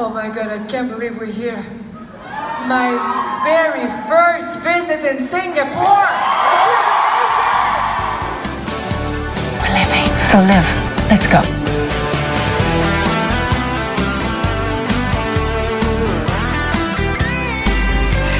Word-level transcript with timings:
Oh 0.00 0.10
my 0.10 0.28
god, 0.28 0.46
I 0.46 0.64
can't 0.66 0.88
believe 0.88 1.18
we're 1.18 1.26
here. 1.26 1.60
My 2.68 2.94
very 3.42 3.88
first 4.06 4.60
visit 4.60 5.04
in 5.04 5.20
Singapore. 5.20 6.06
We're 9.58 9.74
living, 9.74 10.06
so 10.30 10.38
live. 10.38 11.10
Let's 11.10 11.26
go. 11.26 11.57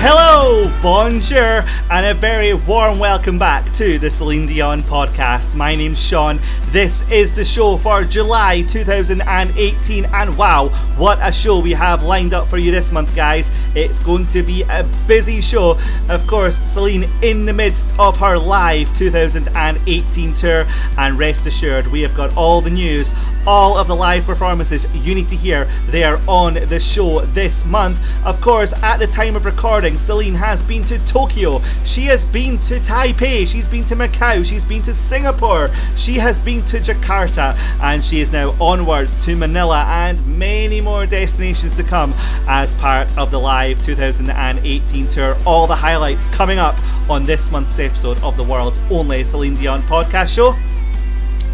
Hello, 0.00 0.72
bonjour, 0.80 1.64
and 1.90 2.06
a 2.06 2.14
very 2.14 2.54
warm 2.54 3.00
welcome 3.00 3.36
back 3.36 3.72
to 3.72 3.98
the 3.98 4.08
Celine 4.08 4.46
Dion 4.46 4.80
podcast. 4.82 5.56
My 5.56 5.74
name's 5.74 6.00
Sean. 6.00 6.38
This 6.66 7.02
is 7.10 7.34
the 7.34 7.44
show 7.44 7.76
for 7.76 8.04
July 8.04 8.62
2018, 8.62 10.04
and 10.04 10.38
wow, 10.38 10.68
what 10.96 11.18
a 11.20 11.32
show 11.32 11.58
we 11.58 11.72
have 11.72 12.04
lined 12.04 12.32
up 12.32 12.46
for 12.46 12.58
you 12.58 12.70
this 12.70 12.92
month, 12.92 13.12
guys! 13.16 13.50
It's 13.74 13.98
going 13.98 14.28
to 14.28 14.44
be 14.44 14.62
a 14.62 14.88
busy 15.08 15.40
show. 15.40 15.76
Of 16.08 16.24
course, 16.28 16.58
Celine 16.58 17.10
in 17.20 17.44
the 17.44 17.52
midst 17.52 17.92
of 17.98 18.16
her 18.18 18.38
live 18.38 18.94
2018 18.94 20.34
tour, 20.34 20.64
and 20.96 21.18
rest 21.18 21.44
assured, 21.46 21.88
we 21.88 22.02
have 22.02 22.14
got 22.14 22.36
all 22.36 22.60
the 22.60 22.70
news, 22.70 23.12
all 23.48 23.78
of 23.78 23.88
the 23.88 23.96
live 23.96 24.26
performances 24.26 24.86
you 24.94 25.14
need 25.14 25.26
to 25.26 25.34
hear. 25.34 25.66
They 25.86 26.04
are 26.04 26.20
on 26.28 26.52
the 26.52 26.78
show 26.78 27.20
this 27.20 27.64
month. 27.64 27.98
Of 28.26 28.42
course, 28.42 28.74
at 28.82 28.98
the 28.98 29.06
time 29.06 29.36
of 29.36 29.46
recording, 29.46 29.96
Celine 29.96 30.34
has 30.34 30.62
been 30.62 30.84
to 30.84 30.98
Tokyo, 31.06 31.60
she 31.82 32.02
has 32.02 32.26
been 32.26 32.58
to 32.58 32.78
Taipei, 32.78 33.48
she's 33.48 33.66
been 33.66 33.86
to 33.86 33.96
Macau, 33.96 34.44
she's 34.44 34.66
been 34.66 34.82
to 34.82 34.92
Singapore, 34.92 35.70
she 35.96 36.16
has 36.16 36.38
been 36.38 36.62
to 36.66 36.78
Jakarta, 36.78 37.56
and 37.80 38.04
she 38.04 38.20
is 38.20 38.30
now 38.30 38.54
onwards 38.60 39.14
to 39.24 39.34
Manila 39.34 39.82
and 39.88 40.24
many 40.38 40.82
more 40.82 41.06
destinations 41.06 41.72
to 41.76 41.82
come 41.82 42.12
as 42.46 42.74
part 42.74 43.16
of 43.16 43.30
the 43.30 43.40
live 43.40 43.82
2018 43.82 45.08
tour. 45.08 45.38
All 45.46 45.66
the 45.66 45.74
highlights 45.74 46.26
coming 46.26 46.58
up 46.58 46.76
on 47.08 47.24
this 47.24 47.50
month's 47.50 47.78
episode 47.78 48.22
of 48.22 48.36
the 48.36 48.44
world's 48.44 48.78
only 48.90 49.24
Celine 49.24 49.54
Dion 49.54 49.80
podcast 49.84 50.34
show. 50.34 50.54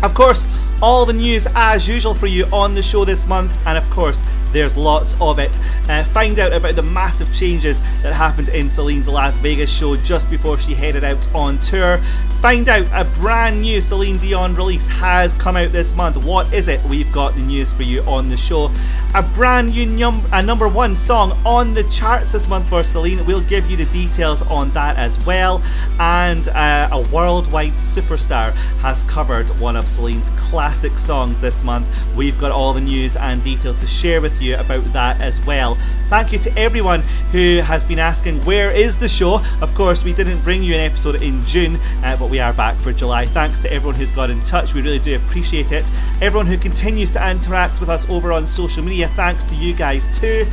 Of 0.02 0.12
course, 0.12 0.48
all 0.82 1.06
the 1.06 1.12
news 1.12 1.46
as 1.54 1.88
usual 1.88 2.14
for 2.14 2.26
you 2.26 2.44
on 2.52 2.74
the 2.74 2.82
show 2.82 3.04
this 3.04 3.26
month, 3.26 3.54
and 3.66 3.78
of 3.78 3.88
course, 3.90 4.24
there's 4.52 4.76
lots 4.76 5.16
of 5.20 5.38
it. 5.38 5.56
Uh, 5.88 6.04
find 6.04 6.38
out 6.38 6.52
about 6.52 6.76
the 6.76 6.82
massive 6.82 7.32
changes 7.34 7.80
that 8.02 8.14
happened 8.14 8.48
in 8.50 8.70
Celine's 8.70 9.08
Las 9.08 9.36
Vegas 9.38 9.70
show 9.70 9.96
just 9.96 10.30
before 10.30 10.58
she 10.58 10.74
headed 10.74 11.04
out 11.04 11.34
on 11.34 11.58
tour. 11.60 12.00
Find 12.44 12.68
out 12.68 12.86
a 12.92 13.06
brand 13.18 13.62
new 13.62 13.80
Celine 13.80 14.18
Dion 14.18 14.54
release 14.54 14.86
has 14.86 15.32
come 15.32 15.56
out 15.56 15.72
this 15.72 15.94
month. 15.94 16.22
What 16.22 16.52
is 16.52 16.68
it? 16.68 16.78
We've 16.84 17.10
got 17.10 17.34
the 17.34 17.40
news 17.40 17.72
for 17.72 17.84
you 17.84 18.02
on 18.02 18.28
the 18.28 18.36
show. 18.36 18.70
A 19.14 19.22
brand 19.22 19.70
new 19.70 19.86
num- 19.86 20.26
a 20.30 20.42
number 20.42 20.68
one 20.68 20.94
song 20.94 21.38
on 21.46 21.72
the 21.72 21.84
charts 21.84 22.32
this 22.32 22.46
month 22.46 22.68
for 22.68 22.84
Celine. 22.84 23.24
We'll 23.24 23.40
give 23.40 23.70
you 23.70 23.78
the 23.78 23.86
details 23.86 24.42
on 24.42 24.68
that 24.72 24.98
as 24.98 25.24
well. 25.24 25.62
And 25.98 26.46
uh, 26.48 26.90
a 26.92 27.00
worldwide 27.10 27.72
superstar 27.72 28.52
has 28.82 29.00
covered 29.04 29.48
one 29.58 29.74
of 29.74 29.88
Celine's 29.88 30.28
classic 30.36 30.98
songs 30.98 31.40
this 31.40 31.64
month. 31.64 31.86
We've 32.14 32.38
got 32.38 32.52
all 32.52 32.74
the 32.74 32.80
news 32.82 33.16
and 33.16 33.42
details 33.42 33.80
to 33.80 33.86
share 33.86 34.20
with 34.20 34.42
you 34.42 34.56
about 34.56 34.84
that 34.92 35.18
as 35.22 35.42
well. 35.46 35.76
Thank 36.08 36.32
you 36.32 36.38
to 36.40 36.58
everyone 36.58 37.00
who 37.32 37.60
has 37.64 37.86
been 37.86 37.98
asking 37.98 38.44
where 38.44 38.70
is 38.70 38.96
the 38.96 39.08
show. 39.08 39.40
Of 39.62 39.74
course, 39.74 40.04
we 40.04 40.12
didn't 40.12 40.42
bring 40.42 40.62
you 40.62 40.74
an 40.74 40.80
episode 40.80 41.22
in 41.22 41.42
June, 41.46 41.78
uh, 42.02 42.18
but 42.18 42.33
we 42.34 42.40
are 42.40 42.52
back 42.52 42.76
for 42.78 42.92
July. 42.92 43.26
Thanks 43.26 43.60
to 43.60 43.72
everyone 43.72 43.94
who's 43.94 44.10
got 44.10 44.28
in 44.28 44.40
touch. 44.40 44.74
We 44.74 44.82
really 44.82 44.98
do 44.98 45.14
appreciate 45.14 45.70
it. 45.70 45.88
Everyone 46.20 46.46
who 46.46 46.58
continues 46.58 47.12
to 47.12 47.30
interact 47.30 47.78
with 47.78 47.88
us 47.88 48.10
over 48.10 48.32
on 48.32 48.44
social 48.44 48.82
media, 48.82 49.06
thanks 49.10 49.44
to 49.44 49.54
you 49.54 49.72
guys 49.72 50.18
too. 50.18 50.44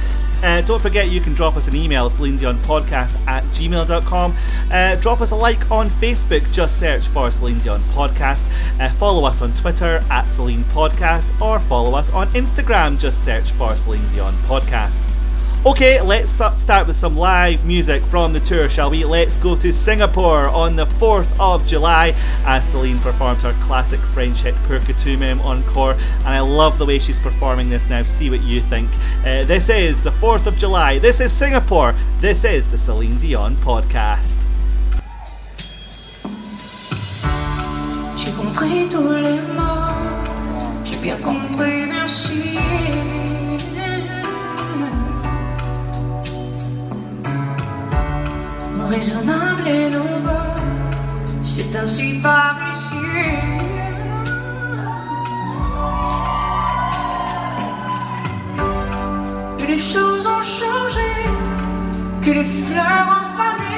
Uh, 0.44 0.62
don't 0.62 0.80
forget 0.80 1.10
you 1.10 1.20
can 1.20 1.34
drop 1.34 1.58
us 1.58 1.68
an 1.68 1.76
email, 1.76 2.08
Podcast 2.08 3.18
at 3.26 3.44
gmail.com. 3.46 4.36
Uh, 4.70 4.96
drop 4.98 5.22
us 5.22 5.32
a 5.32 5.36
like 5.36 5.72
on 5.72 5.90
Facebook, 5.90 6.52
just 6.54 6.80
search 6.80 7.08
for 7.08 7.32
Celine 7.32 7.58
Dion 7.58 7.80
Podcast. 7.96 8.46
Uh, 8.80 8.88
follow 8.92 9.26
us 9.26 9.42
on 9.42 9.52
Twitter 9.56 10.04
at 10.12 10.28
Celine 10.28 10.64
Podcast 10.66 11.34
or 11.42 11.60
follow 11.60 11.98
us 11.98 12.12
on 12.12 12.28
Instagram, 12.34 13.00
just 13.00 13.26
search 13.26 13.54
for 13.54 13.76
Celine 13.76 14.08
Dion 14.10 14.34
Podcast. 14.46 15.12
Okay, 15.64 16.02
let's 16.02 16.32
start 16.32 16.88
with 16.88 16.96
some 16.96 17.16
live 17.16 17.64
music 17.66 18.02
from 18.06 18.34
the 18.34 18.40
tour, 18.40 18.68
shall 18.68 18.90
we? 18.90 19.06
Let's 19.06 19.38
go 19.38 19.56
to 19.56 19.72
Singapore 19.72 20.48
on 20.50 20.76
the 20.76 20.88
4th 20.88 21.30
of 21.40 21.68
July 21.68 22.16
as 22.46 22.68
Celine 22.68 22.98
performed 22.98 23.44
her 23.44 23.54
classic 23.62 24.00
French 24.00 24.42
hit 24.42 24.56
Pour 24.66 24.80
que 24.80 24.96
encore. 25.40 25.92
And 25.92 26.30
I 26.30 26.40
love 26.40 26.80
the 26.80 26.86
way 26.88 26.98
she's 26.98 27.20
performing 27.20 27.70
this 27.70 27.88
now. 27.88 28.02
See 28.02 28.32
what 28.32 28.42
you 28.42 28.60
think. 28.60 28.90
Uh, 29.20 29.44
this 29.44 29.70
is 29.70 30.02
the 30.02 30.10
4th 30.10 30.48
of 30.48 30.58
July. 30.58 30.98
This 30.98 31.22
is 31.22 31.32
Singapore. 31.32 31.94
This 32.18 32.44
is 32.44 32.72
the 32.72 32.78
Celine 32.80 33.20
Dion 33.20 33.56
podcast. 33.58 34.48
J'ai 38.18 38.32
compris 38.32 38.90
tous 38.90 39.22
les 39.22 39.40
mots, 39.56 40.86
j'ai 40.86 40.98
bien 40.98 41.18
compris, 41.22 41.86
merci. 41.86 42.51
Raisonnable 48.92 49.68
et 49.68 49.90
nouveau, 49.90 50.44
c'est 51.42 51.74
ainsi 51.78 52.20
par 52.22 52.58
ici. 52.72 52.96
Que 59.58 59.66
les 59.66 59.78
choses 59.78 60.28
ont 60.28 60.42
changé, 60.42 61.10
que 62.22 62.32
les 62.32 62.44
fleurs 62.44 63.08
ont 63.18 63.28
fané, 63.38 63.78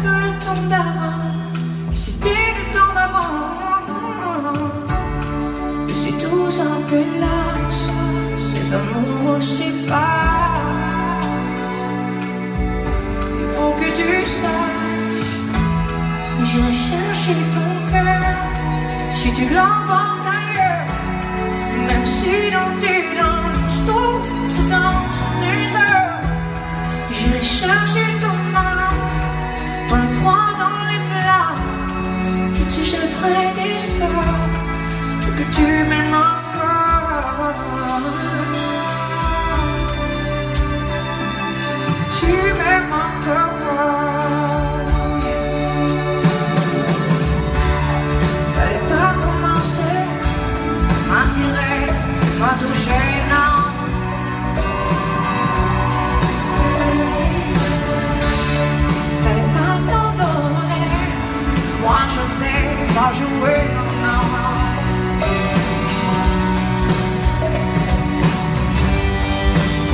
que 0.00 0.08
le 0.24 0.30
temps 0.44 0.68
d'avant, 0.70 1.18
c'était 1.90 2.28
le 2.28 2.72
temps 2.72 2.94
d'avant. 2.94 3.50
Et 5.88 5.94
c'est 6.00 6.16
tout 6.24 6.52
un 6.62 6.80
peu 6.88 7.02
lâche, 7.18 7.84
les 8.54 8.72
amours 8.72 9.42
séparent. 9.42 10.23
Tu 14.44 16.40
saches, 16.40 16.44
j'irai 16.44 16.72
chercher 16.72 17.36
ton 17.54 17.70
cœur 17.92 18.36
si 19.12 19.28
tu 19.32 19.44
l'emportes 19.54 20.28
ailleurs. 20.38 20.88
Même 21.88 22.04
si 22.04 22.32
dans 22.52 22.72
tes 22.80 23.02
danses, 23.18 23.82
tout 24.54 24.68
danse 24.68 25.18
des 25.40 25.62
heures, 25.82 26.20
j'irai 27.10 27.42
chercher 27.42 28.06
ton 28.20 28.38
âme 28.56 28.94
le 29.96 30.06
froid, 30.20 30.50
dans 30.58 30.82
les 30.90 31.00
flammes. 31.08 31.62
Je 32.54 32.62
te 32.64 32.80
jetterai 32.84 33.40
des 33.54 33.78
sorts 33.78 34.48
que 35.36 35.44
tu 35.54 35.66
m'aimes 35.88 36.33
pas 62.94 63.10
jouer, 63.12 63.62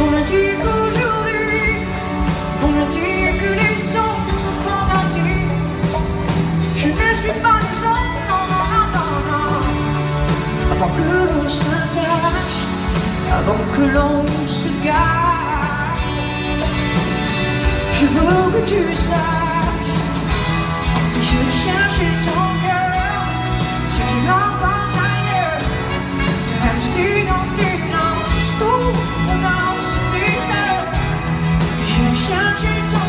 On 0.02 0.10
me 0.12 0.22
dit 0.24 0.52
qu'aujourd'hui, 0.62 1.60
on 2.64 2.68
me 2.68 2.84
dit 2.96 3.38
que 3.40 3.50
les 3.62 3.80
autres 4.06 4.48
font 4.62 4.84
ainsi. 4.98 5.32
Je 6.76 6.88
ne 6.88 7.12
suis 7.20 7.36
pas 7.44 7.58
les 7.64 7.78
autres, 7.94 8.20
non, 8.30 8.44
non, 8.52 9.16
non. 9.30 9.52
Avant 10.72 10.92
que 10.96 11.02
l'on 11.02 11.48
s'attache, 11.48 12.60
avant 13.38 13.62
que 13.74 13.82
l'on 13.94 14.46
se 14.46 14.68
gare, 14.84 15.94
je 17.92 18.06
veux 18.06 18.44
que 18.54 18.62
tu 18.70 18.94
saches. 18.94 20.00
Je 21.26 21.32
vais 21.36 21.52
chercher 21.64 22.10
ton 22.26 22.49
vais 32.62 32.99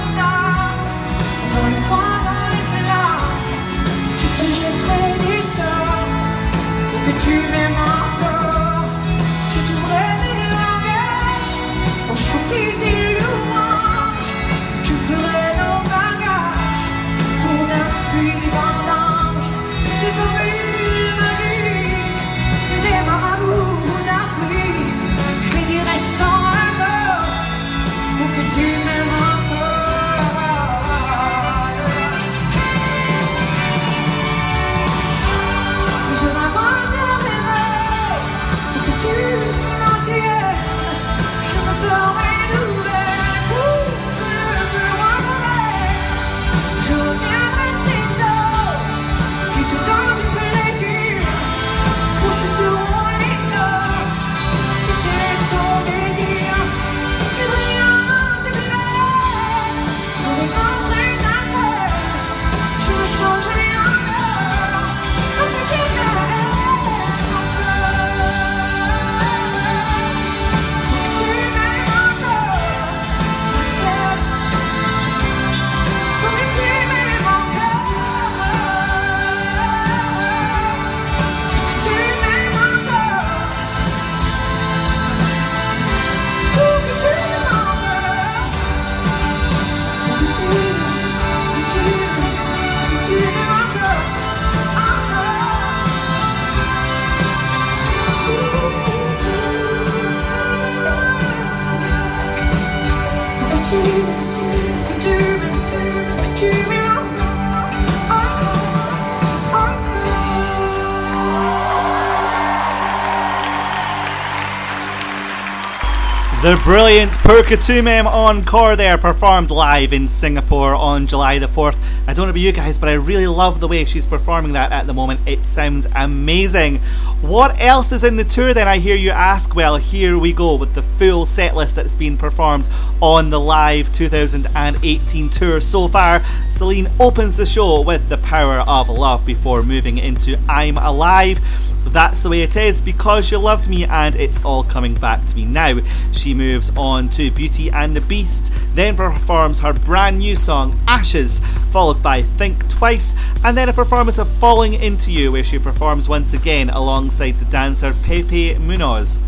The 116.42 116.60
brilliant 116.64 117.12
Pour 117.20 117.44
que 117.44 117.56
tu 117.56 117.84
m'aimes 117.84 118.08
encore 118.08 118.76
there 118.76 118.98
performed 118.98 119.52
live 119.52 119.94
in 119.94 120.08
Singapore 120.08 120.74
on 120.74 121.06
July 121.06 121.38
the 121.38 121.46
4th. 121.46 121.78
I 122.08 122.16
don't 122.16 122.26
know 122.26 122.32
about 122.32 122.40
you 122.40 122.52
guys, 122.52 122.80
but 122.80 122.90
I 122.90 122.94
really 122.94 123.28
love 123.28 123.60
the 123.60 123.68
way 123.68 123.86
she's 123.86 124.08
performing 124.08 124.54
that 124.54 124.72
at 124.72 124.88
the 124.88 124.94
moment. 124.96 125.20
It 125.28 125.46
sounds 125.46 125.88
amazing. 125.96 126.80
What 127.22 127.62
else 127.62 127.92
is 127.92 128.04
in 128.04 128.16
the 128.16 128.24
tour 128.24 128.56
then, 128.56 128.68
I 128.68 128.80
hear 128.80 128.96
you 128.96 129.12
ask? 129.12 129.54
Well, 129.54 129.78
here 129.78 130.18
we 130.18 130.34
go 130.34 130.56
with 130.56 130.74
the 130.74 130.82
full 130.82 131.28
set 131.28 131.56
list 131.56 131.76
that's 131.76 131.94
been 131.94 132.18
performed 132.18 132.68
on 133.04 133.30
the 133.30 133.40
live 133.40 133.94
2018 133.94 135.30
tour 135.30 135.62
so 135.62 135.88
far. 135.88 136.24
Celine 136.50 136.90
opens 137.00 137.38
the 137.38 137.46
show 137.46 137.82
with 137.82 138.10
The 138.10 138.18
Power 138.18 138.64
of 138.68 138.90
Love 138.90 139.28
before 139.28 139.62
moving 139.62 140.00
into 140.00 140.40
I'm 140.50 140.80
Alive. 140.80 141.40
That's 141.86 142.24
the 142.24 142.30
way 142.30 142.42
it 142.42 142.56
is 142.56 142.80
because 142.80 143.32
you 143.32 143.38
loved 143.38 143.68
me 143.68 143.86
and 143.86 144.16
it's 144.16 144.44
all 144.46 144.64
coming 144.64 144.94
back 144.94 145.26
to 145.26 145.36
me 145.36 145.46
now. 145.46 145.80
She 146.12 146.34
moves 146.34 146.72
on 146.78 147.10
to 147.12 147.32
Beauty 147.32 147.70
and 147.70 147.96
the 147.96 148.02
Beast, 148.02 148.54
then 148.76 148.96
performs 148.96 149.60
her 149.60 149.74
brand 149.74 150.20
new 150.20 150.36
song 150.36 150.80
Ashes, 150.88 151.40
followed 151.72 152.02
by 152.02 152.22
Think 152.22 152.70
Twice, 152.70 153.14
and 153.44 153.58
then 153.58 153.68
a 153.68 153.74
performance 153.74 154.20
of 154.20 154.30
Falling 154.36 154.74
Into 154.74 155.12
You 155.12 155.32
where 155.32 155.44
she 155.44 155.60
performs 155.60 156.08
once 156.08 156.34
again 156.34 156.70
alongside 156.70 157.40
the 157.40 157.46
dancer 157.46 157.94
Pepe 158.04 158.58
Munoz. 158.58 159.20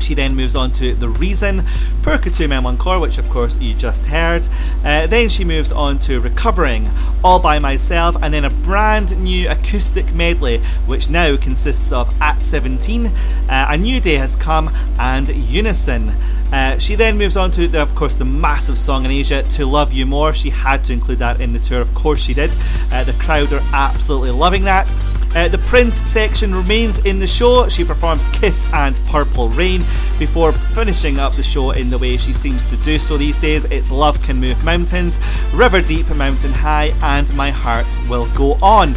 She 0.00 0.14
then 0.14 0.34
moves 0.34 0.56
on 0.56 0.72
to 0.72 0.94
The 0.94 1.08
Reason, 1.08 1.64
Pour 2.02 2.18
que 2.18 2.30
tu 2.30 2.48
m'aimes 2.48 2.66
Encore, 2.66 3.00
which 3.00 3.18
of 3.18 3.28
course 3.30 3.58
you 3.58 3.74
just 3.74 4.06
heard. 4.06 4.48
Uh, 4.84 5.06
then 5.06 5.28
she 5.28 5.44
moves 5.44 5.70
on 5.72 5.98
to 6.00 6.20
Recovering, 6.20 6.90
All 7.22 7.38
by 7.38 7.58
Myself, 7.58 8.16
and 8.22 8.32
then 8.32 8.44
a 8.44 8.50
brand 8.50 9.18
new 9.22 9.48
acoustic 9.48 10.12
medley, 10.14 10.58
which 10.86 11.10
now 11.10 11.36
consists 11.36 11.92
of 11.92 12.12
At 12.20 12.42
17, 12.42 13.06
uh, 13.06 13.12
A 13.48 13.76
New 13.76 14.00
Day 14.00 14.16
Has 14.16 14.36
Come, 14.36 14.70
and 14.98 15.28
Unison. 15.28 16.12
Uh, 16.52 16.78
she 16.78 16.94
then 16.94 17.16
moves 17.16 17.36
on 17.36 17.50
to, 17.52 17.80
of 17.80 17.94
course, 17.94 18.14
the 18.16 18.24
massive 18.24 18.76
song 18.76 19.04
in 19.04 19.10
Asia, 19.10 19.42
To 19.42 19.66
Love 19.66 19.92
You 19.92 20.06
More. 20.06 20.32
She 20.32 20.50
had 20.50 20.84
to 20.84 20.92
include 20.92 21.18
that 21.18 21.40
in 21.40 21.52
the 21.52 21.58
tour, 21.58 21.80
of 21.80 21.94
course 21.94 22.20
she 22.20 22.34
did. 22.34 22.54
Uh, 22.90 23.04
the 23.04 23.12
crowd 23.14 23.52
are 23.52 23.62
absolutely 23.72 24.32
loving 24.32 24.64
that. 24.64 24.92
Uh, 25.34 25.46
the 25.46 25.58
Prince 25.58 25.96
section 26.10 26.52
remains 26.52 26.98
in 27.00 27.20
the 27.20 27.26
show. 27.26 27.68
She 27.68 27.84
performs 27.84 28.26
Kiss 28.32 28.66
and 28.72 29.00
Purple 29.06 29.48
Rain 29.50 29.82
before 30.18 30.52
finishing 30.52 31.20
up 31.20 31.34
the 31.34 31.42
show 31.42 31.70
in 31.70 31.88
the 31.88 31.98
way 31.98 32.16
she 32.16 32.32
seems 32.32 32.64
to 32.64 32.76
do 32.78 32.98
so 32.98 33.16
these 33.16 33.38
days. 33.38 33.64
It's 33.66 33.92
Love 33.92 34.20
Can 34.24 34.40
Move 34.40 34.64
Mountains, 34.64 35.20
River 35.54 35.80
Deep, 35.80 36.08
Mountain 36.16 36.52
High, 36.52 36.92
and 37.00 37.32
My 37.36 37.50
Heart 37.50 37.86
Will 38.08 38.26
Go 38.34 38.54
On. 38.54 38.96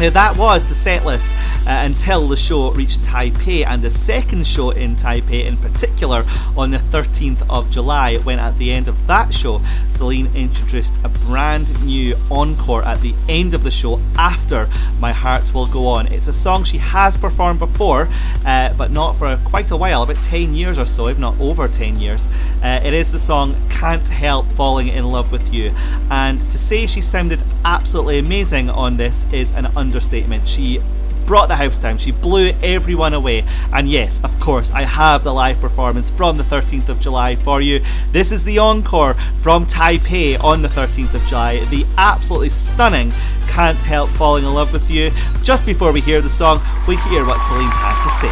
Now, 0.00 0.08
that 0.08 0.38
was 0.38 0.66
the 0.66 0.74
set 0.74 1.04
list 1.04 1.28
uh, 1.66 1.82
until 1.84 2.26
the 2.26 2.34
show 2.34 2.70
reached 2.72 3.02
Taipei, 3.02 3.66
and 3.66 3.82
the 3.82 3.90
second 3.90 4.46
show 4.46 4.70
in 4.70 4.96
Taipei, 4.96 5.44
in 5.44 5.58
particular, 5.58 6.24
on 6.56 6.70
the 6.70 6.78
13th 6.78 7.44
of 7.50 7.70
July, 7.70 8.16
when 8.16 8.38
at 8.38 8.56
the 8.56 8.72
end 8.72 8.88
of 8.88 9.06
that 9.08 9.34
show, 9.34 9.60
Celine 9.88 10.34
introduced 10.34 10.98
a 11.04 11.10
brand 11.10 11.84
new 11.84 12.16
encore 12.30 12.82
at 12.82 13.02
the 13.02 13.14
end 13.28 13.52
of 13.52 13.62
the 13.62 13.70
show 13.70 14.00
after 14.16 14.70
My 14.98 15.12
Heart 15.12 15.52
Will 15.52 15.66
Go 15.66 15.86
On. 15.88 16.06
It's 16.06 16.28
a 16.28 16.32
song 16.32 16.64
she 16.64 16.78
has 16.78 17.18
performed 17.18 17.58
before, 17.58 18.08
uh, 18.46 18.72
but 18.78 18.90
not 18.90 19.16
for 19.16 19.38
quite 19.44 19.70
a 19.70 19.76
while, 19.76 20.02
about 20.02 20.22
10 20.22 20.54
years 20.54 20.78
or 20.78 20.86
so, 20.86 21.08
if 21.08 21.18
not 21.18 21.38
over 21.38 21.68
10 21.68 22.00
years. 22.00 22.30
Uh, 22.62 22.80
it 22.82 22.94
is 22.94 23.12
the 23.12 23.18
song 23.18 23.54
Can't 23.68 24.08
Help 24.08 24.46
Falling 24.46 24.88
in 24.88 25.12
Love 25.12 25.30
with 25.30 25.52
You, 25.52 25.74
and 26.10 26.40
to 26.40 26.56
say 26.56 26.86
she 26.86 27.02
sounded 27.02 27.42
absolutely 27.66 28.18
amazing 28.18 28.70
on 28.70 28.96
this 28.96 29.30
is 29.30 29.52
an 29.52 29.66
understatement. 29.90 30.46
She 30.46 30.80
brought 31.26 31.48
the 31.48 31.56
house 31.56 31.78
down. 31.78 31.98
She 31.98 32.12
blew 32.12 32.52
everyone 32.62 33.12
away. 33.12 33.44
And 33.72 33.88
yes, 33.88 34.22
of 34.22 34.38
course, 34.38 34.70
I 34.70 34.82
have 34.82 35.24
the 35.24 35.34
live 35.34 35.60
performance 35.60 36.08
from 36.10 36.36
the 36.36 36.44
13th 36.44 36.88
of 36.88 37.00
July 37.00 37.34
for 37.34 37.60
you. 37.60 37.80
This 38.12 38.30
is 38.30 38.44
the 38.44 38.58
encore 38.58 39.14
from 39.40 39.66
Taipei 39.66 40.42
on 40.42 40.62
the 40.62 40.68
13th 40.68 41.14
of 41.14 41.26
July. 41.26 41.64
The 41.66 41.84
absolutely 41.98 42.50
stunning 42.50 43.12
Can't 43.48 43.82
Help 43.82 44.10
Falling 44.10 44.44
in 44.44 44.54
Love 44.54 44.72
with 44.72 44.88
You. 44.88 45.10
Just 45.42 45.66
before 45.66 45.92
we 45.92 46.00
hear 46.00 46.20
the 46.20 46.28
song, 46.28 46.60
we 46.86 46.94
hear 47.10 47.26
what 47.26 47.40
Celine 47.40 47.68
had 47.68 48.00
to 48.04 48.10
say. 48.22 48.30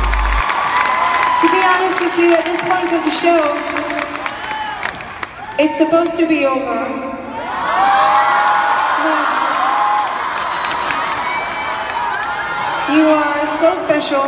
To 1.43 1.49
be 1.51 1.61
honest 1.67 2.01
with 2.01 2.17
you, 2.19 2.35
at 2.35 2.45
this 2.45 2.61
point 2.63 2.93
of 2.95 3.03
the 3.03 3.11
show, 3.19 3.43
it's 5.59 5.77
supposed 5.77 6.17
to 6.19 6.29
be 6.29 6.47
over. 6.47 7.08
You 12.91 13.07
are 13.09 13.47
so 13.47 13.77
special. 13.77 14.23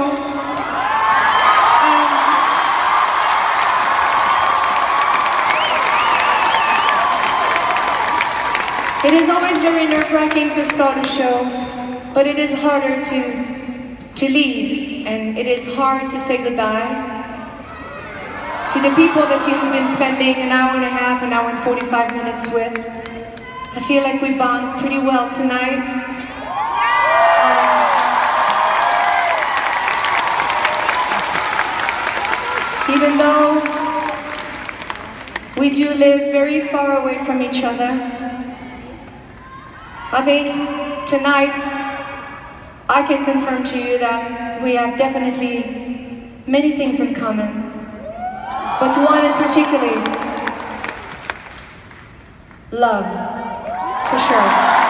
And 9.02 9.14
it 9.14 9.22
is 9.22 9.30
always 9.30 9.58
very 9.60 9.86
nerve-wracking 9.86 10.50
to 10.50 10.66
start 10.66 10.98
a 10.98 11.08
show, 11.08 11.42
but 12.12 12.26
it 12.26 12.38
is 12.38 12.52
harder 12.60 13.02
to 13.02 13.50
to 14.16 14.28
leave, 14.28 15.06
and 15.06 15.38
it 15.38 15.46
is 15.46 15.74
hard 15.74 16.10
to 16.10 16.18
say 16.18 16.36
goodbye 16.44 17.18
to 18.72 18.78
the 18.82 18.94
people 18.94 19.22
that 19.22 19.48
you 19.48 19.54
have 19.54 19.72
been 19.72 19.88
spending 19.88 20.34
an 20.36 20.52
hour 20.52 20.76
and 20.76 20.84
a 20.84 20.88
half, 20.88 21.22
an 21.22 21.32
hour 21.32 21.48
and 21.48 21.58
45 21.60 22.14
minutes 22.14 22.52
with. 22.52 22.76
I 23.74 23.80
feel 23.88 24.02
like 24.02 24.20
we 24.20 24.34
bond 24.34 24.78
pretty 24.80 24.98
well 24.98 25.30
tonight. 25.32 25.99
Even 33.00 33.16
though 33.16 33.54
we 35.56 35.70
do 35.70 35.88
live 35.94 36.32
very 36.32 36.68
far 36.68 37.00
away 37.00 37.16
from 37.24 37.40
each 37.40 37.62
other, 37.64 37.92
I 40.12 40.20
think 40.22 41.08
tonight 41.08 41.54
I 42.90 43.02
can 43.08 43.24
confirm 43.24 43.64
to 43.64 43.78
you 43.78 43.96
that 44.00 44.60
we 44.62 44.74
have 44.74 44.98
definitely 44.98 46.34
many 46.46 46.72
things 46.72 47.00
in 47.00 47.14
common, 47.14 47.72
but 48.78 48.94
one 49.02 49.24
in 49.24 49.32
particular, 49.32 49.96
love, 52.70 53.08
for 54.10 54.18
sure. 54.18 54.89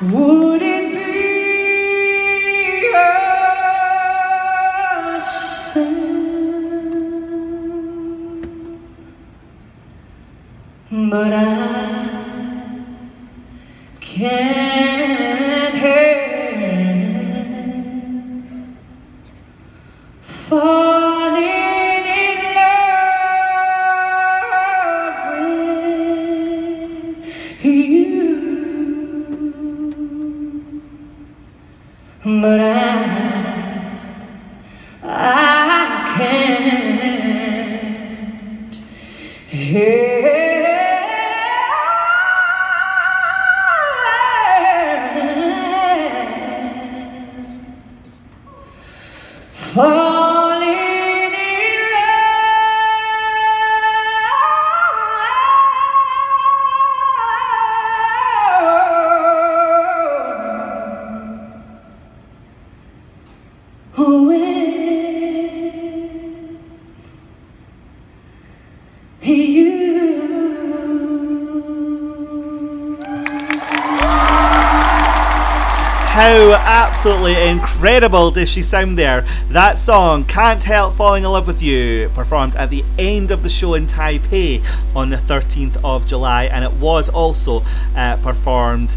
Would 0.00 0.62
it 0.62 0.77
incredible 77.78 78.32
does 78.32 78.50
she 78.50 78.60
sound 78.60 78.98
there? 78.98 79.20
That 79.50 79.78
song, 79.78 80.24
Can't 80.24 80.64
Help 80.64 80.96
Falling 80.96 81.22
in 81.22 81.30
Love 81.30 81.46
with 81.46 81.62
You, 81.62 82.08
performed 82.12 82.56
at 82.56 82.70
the 82.70 82.84
end 82.98 83.30
of 83.30 83.44
the 83.44 83.48
show 83.48 83.74
in 83.74 83.86
Taipei 83.86 84.64
on 84.96 85.10
the 85.10 85.16
13th 85.16 85.76
of 85.84 86.04
July, 86.04 86.46
and 86.46 86.64
it 86.64 86.72
was 86.72 87.08
also 87.08 87.62
uh, 87.94 88.16
performed 88.16 88.96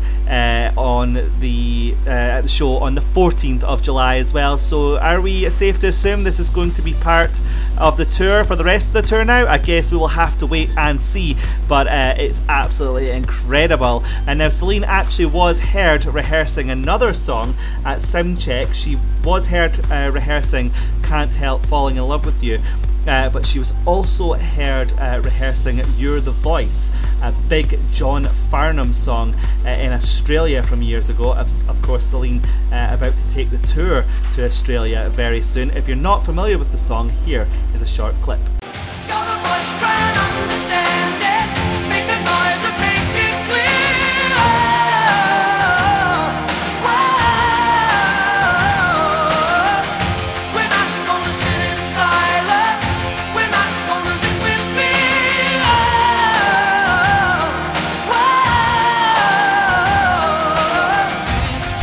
on 1.02 1.14
the 1.40 1.96
uh, 2.06 2.10
at 2.10 2.42
the 2.42 2.48
show 2.48 2.78
on 2.78 2.96
the 2.96 3.02
14th 3.02 3.64
of 3.64 3.82
July 3.82 4.18
as 4.18 4.34
well. 4.34 4.58
So, 4.58 4.98
are 4.98 5.20
we 5.20 5.50
safe 5.50 5.80
to 5.80 5.88
assume 5.88 6.24
this 6.24 6.40
is 6.40 6.50
going 6.50 6.74
to 6.74 6.82
be 6.82 6.94
part 6.94 7.40
of 7.78 7.98
the 7.98 8.06
tour 8.06 8.44
for 8.44 8.56
the 8.56 8.64
rest 8.64 8.90
of 8.90 8.94
the 8.94 9.02
tour 9.02 9.26
now? 9.26 9.48
I 9.48 9.58
guess 9.58 9.92
we 9.92 9.98
will 9.98 10.08
have 10.08 10.38
to 10.40 10.46
wait 10.46 10.70
and 10.78 11.02
see, 11.02 11.36
but 11.68 11.88
uh, 11.88 12.14
it's 12.18 12.42
absolutely 12.48 13.10
incredible. 13.10 14.04
And 14.28 14.40
now, 14.40 14.50
Celine 14.50 14.84
actually 14.84 15.28
was 15.28 15.60
heard 15.60 16.06
rehearsing 16.06 16.70
another 16.70 17.14
song 17.14 17.56
at 17.84 18.00
Soundcheck. 18.00 18.74
She 18.74 18.98
was 19.24 19.48
heard 19.48 19.80
uh, 19.92 20.12
rehearsing 20.14 20.72
Can't 21.04 21.34
Help 21.34 21.66
Falling 21.66 21.98
in 21.98 22.08
Love 22.08 22.26
with 22.26 22.44
You. 22.44 22.60
Uh, 23.08 23.30
but 23.30 23.46
she 23.46 23.60
was 23.60 23.74
also 23.86 24.34
heard 24.34 24.94
uh, 25.00 25.20
rehearsing 25.24 25.82
You're 25.98 26.22
the 26.22 26.32
Voice, 26.32 26.92
a 27.22 27.32
big 27.50 27.80
John 27.92 28.26
Farnham 28.26 28.94
song 28.94 29.36
uh, 29.66 29.70
in 29.70 29.92
Australia 29.92 30.62
from 30.62 30.82
years 30.82 31.10
ago. 31.10 31.34
Of, 31.34 31.70
of 31.70 31.82
course, 31.82 32.06
Celine 32.06 32.42
uh, 32.72 32.90
about 32.92 33.18
to 33.18 33.30
take 33.30 33.50
the 33.50 33.58
tour 33.60 34.06
to 34.34 34.46
Australia 34.46 35.10
very 35.10 35.42
soon. 35.42 35.72
If 35.72 35.88
you're 35.88 35.98
not 35.98 36.24
familiar 36.24 36.58
with 36.58 36.72
the 36.72 36.78
song, 36.78 37.10
here 37.26 37.48
is 37.74 37.82
a 37.82 37.88
short 37.88 38.14
clip. 38.22 38.40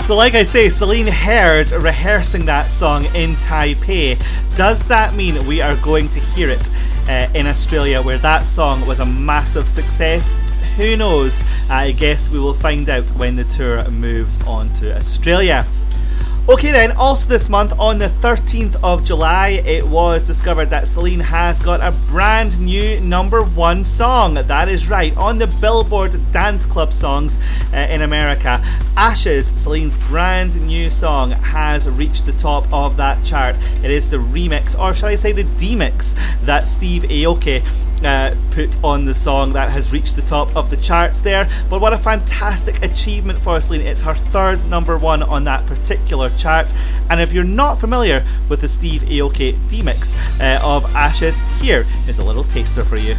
So, 0.08 0.16
like 0.16 0.34
I 0.34 0.42
say, 0.42 0.70
Celine 0.70 1.06
heard 1.06 1.70
rehearsing 1.70 2.46
that 2.46 2.70
song 2.70 3.04
in 3.14 3.36
Taipei. 3.36 4.18
Does 4.56 4.82
that 4.86 5.12
mean 5.12 5.46
we 5.46 5.60
are 5.60 5.76
going 5.76 6.08
to 6.08 6.18
hear 6.18 6.48
it 6.48 6.70
uh, 7.10 7.28
in 7.34 7.46
Australia, 7.46 8.00
where 8.00 8.16
that 8.16 8.46
song 8.46 8.86
was 8.86 9.00
a 9.00 9.04
massive 9.04 9.68
success? 9.68 10.34
Who 10.78 10.96
knows? 10.96 11.44
I 11.68 11.92
guess 11.92 12.30
we 12.30 12.38
will 12.38 12.54
find 12.54 12.88
out 12.88 13.06
when 13.18 13.36
the 13.36 13.44
tour 13.44 13.86
moves 13.90 14.42
on 14.46 14.72
to 14.80 14.96
Australia. 14.96 15.66
Okay, 16.50 16.72
then, 16.72 16.92
also 16.92 17.28
this 17.28 17.50
month 17.50 17.78
on 17.78 17.98
the 17.98 18.08
13th 18.08 18.76
of 18.82 19.04
July, 19.04 19.62
it 19.66 19.86
was 19.86 20.22
discovered 20.22 20.70
that 20.70 20.88
Celine 20.88 21.20
has 21.20 21.60
got 21.60 21.82
a 21.82 21.92
brand 22.08 22.58
new 22.58 22.98
number 23.02 23.42
one 23.42 23.84
song. 23.84 24.32
That 24.32 24.66
is 24.66 24.88
right, 24.88 25.14
on 25.18 25.36
the 25.36 25.46
Billboard 25.46 26.18
Dance 26.32 26.64
Club 26.64 26.94
songs 26.94 27.38
uh, 27.74 27.76
in 27.90 28.00
America. 28.00 28.62
Ashes, 28.96 29.48
Celine's 29.60 29.94
brand 30.08 30.58
new 30.66 30.88
song, 30.88 31.32
has 31.32 31.86
reached 31.86 32.24
the 32.24 32.32
top 32.32 32.64
of 32.72 32.96
that 32.96 33.22
chart. 33.26 33.54
It 33.84 33.90
is 33.90 34.10
the 34.10 34.16
remix, 34.16 34.76
or 34.78 34.94
shall 34.94 35.10
I 35.10 35.16
say 35.16 35.32
the 35.32 35.44
demix, 35.44 36.14
that 36.46 36.66
Steve 36.66 37.02
Aoki 37.02 37.62
uh, 38.04 38.34
put 38.52 38.82
on 38.82 39.04
the 39.04 39.14
song 39.14 39.52
that 39.52 39.70
has 39.70 39.92
reached 39.92 40.16
the 40.16 40.22
top 40.22 40.54
of 40.56 40.70
the 40.70 40.76
charts 40.76 41.20
there. 41.20 41.48
But 41.68 41.80
what 41.80 41.92
a 41.92 41.98
fantastic 41.98 42.82
achievement 42.82 43.38
for 43.40 43.60
Celine! 43.60 43.82
It's 43.82 44.02
her 44.02 44.14
third 44.14 44.64
number 44.66 44.96
one 44.96 45.22
on 45.22 45.44
that 45.44 45.66
particular 45.66 46.30
chart. 46.38 46.72
And 47.10 47.20
if 47.20 47.32
you're 47.32 47.44
not 47.44 47.78
familiar 47.78 48.24
with 48.48 48.60
the 48.60 48.68
Steve 48.68 49.02
Aoki 49.02 49.52
demix 49.68 50.16
uh, 50.40 50.64
of 50.64 50.84
Ashes, 50.94 51.38
here 51.60 51.86
is 52.06 52.18
a 52.18 52.24
little 52.24 52.44
taster 52.44 52.84
for 52.84 52.96
you. 52.96 53.14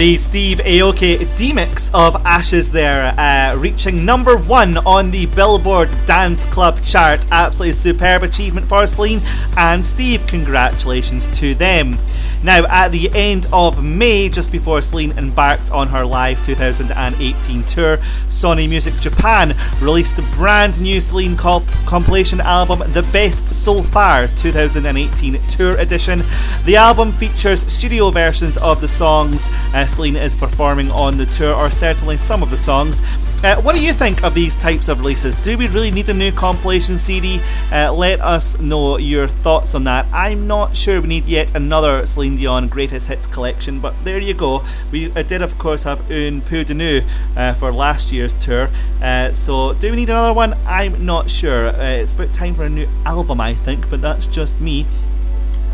The 0.00 0.16
Steve 0.16 0.60
Aoki 0.60 1.18
demix 1.36 1.90
of 1.92 2.16
Ashes 2.24 2.70
there, 2.70 3.14
uh, 3.18 3.54
reaching 3.58 4.02
number 4.02 4.38
one 4.38 4.78
on 4.78 5.10
the 5.10 5.26
Billboard 5.26 5.90
Dance 6.06 6.46
Club 6.46 6.80
chart. 6.82 7.26
Absolutely 7.30 7.74
superb 7.74 8.22
achievement 8.22 8.66
for 8.66 8.86
Celine 8.86 9.20
and 9.58 9.84
Steve. 9.84 10.26
Congratulations 10.26 11.26
to 11.38 11.54
them. 11.54 11.98
Now, 12.42 12.64
at 12.66 12.88
the 12.88 13.10
end 13.12 13.46
of 13.52 13.84
May, 13.84 14.30
just 14.30 14.50
before 14.50 14.80
Celine 14.80 15.12
embarked 15.12 15.70
on 15.70 15.88
her 15.88 16.06
live 16.06 16.42
2018 16.44 17.64
tour, 17.64 17.98
Sony 18.28 18.66
Music 18.66 18.94
Japan 18.94 19.54
released 19.80 20.16
the 20.16 20.22
brand 20.34 20.80
new 20.80 21.00
Celine 21.00 21.36
comp- 21.36 21.68
compilation 21.84 22.40
album, 22.40 22.78
The 22.92 23.02
Best 23.12 23.52
So 23.52 23.82
Far 23.82 24.28
2018 24.28 25.40
Tour 25.48 25.76
Edition. 25.76 26.22
The 26.64 26.76
album 26.76 27.12
features 27.12 27.60
studio 27.70 28.10
versions 28.10 28.56
of 28.56 28.80
the 28.80 28.88
songs 28.88 29.50
uh, 29.74 29.84
Celine 29.84 30.16
is 30.16 30.34
performing 30.34 30.90
on 30.90 31.18
the 31.18 31.26
tour, 31.26 31.54
or 31.54 31.70
certainly 31.70 32.16
some 32.16 32.42
of 32.42 32.50
the 32.50 32.56
songs. 32.56 33.02
Uh, 33.42 33.58
what 33.62 33.74
do 33.74 33.82
you 33.82 33.94
think 33.94 34.22
of 34.22 34.34
these 34.34 34.54
types 34.54 34.90
of 34.90 35.00
releases? 35.00 35.34
Do 35.38 35.56
we 35.56 35.66
really 35.68 35.90
need 35.90 36.10
a 36.10 36.14
new 36.14 36.30
compilation 36.30 36.98
CD? 36.98 37.40
Uh, 37.72 37.90
let 37.90 38.20
us 38.20 38.60
know 38.60 38.98
your 38.98 39.26
thoughts 39.26 39.74
on 39.74 39.84
that. 39.84 40.04
I'm 40.12 40.46
not 40.46 40.76
sure 40.76 41.00
we 41.00 41.08
need 41.08 41.24
yet 41.24 41.54
another 41.54 42.04
Celine 42.04 42.36
Dion 42.36 42.68
Greatest 42.68 43.08
Hits 43.08 43.26
collection, 43.26 43.80
but 43.80 43.98
there 44.00 44.18
you 44.18 44.34
go. 44.34 44.62
We 44.92 45.10
uh, 45.12 45.22
did, 45.22 45.40
of 45.40 45.56
course, 45.56 45.84
have 45.84 46.02
Un 46.10 46.42
Peu 46.42 46.64
de 46.64 46.74
Nous 46.74 47.00
uh, 47.34 47.54
for 47.54 47.72
last 47.72 48.12
year's 48.12 48.34
tour. 48.34 48.68
Uh, 49.00 49.32
so, 49.32 49.72
do 49.72 49.88
we 49.90 49.96
need 49.96 50.10
another 50.10 50.34
one? 50.34 50.54
I'm 50.66 51.06
not 51.06 51.30
sure. 51.30 51.68
Uh, 51.68 51.82
it's 51.82 52.12
about 52.12 52.34
time 52.34 52.54
for 52.54 52.64
a 52.64 52.68
new 52.68 52.88
album, 53.06 53.40
I 53.40 53.54
think, 53.54 53.88
but 53.88 54.02
that's 54.02 54.26
just 54.26 54.60
me. 54.60 54.84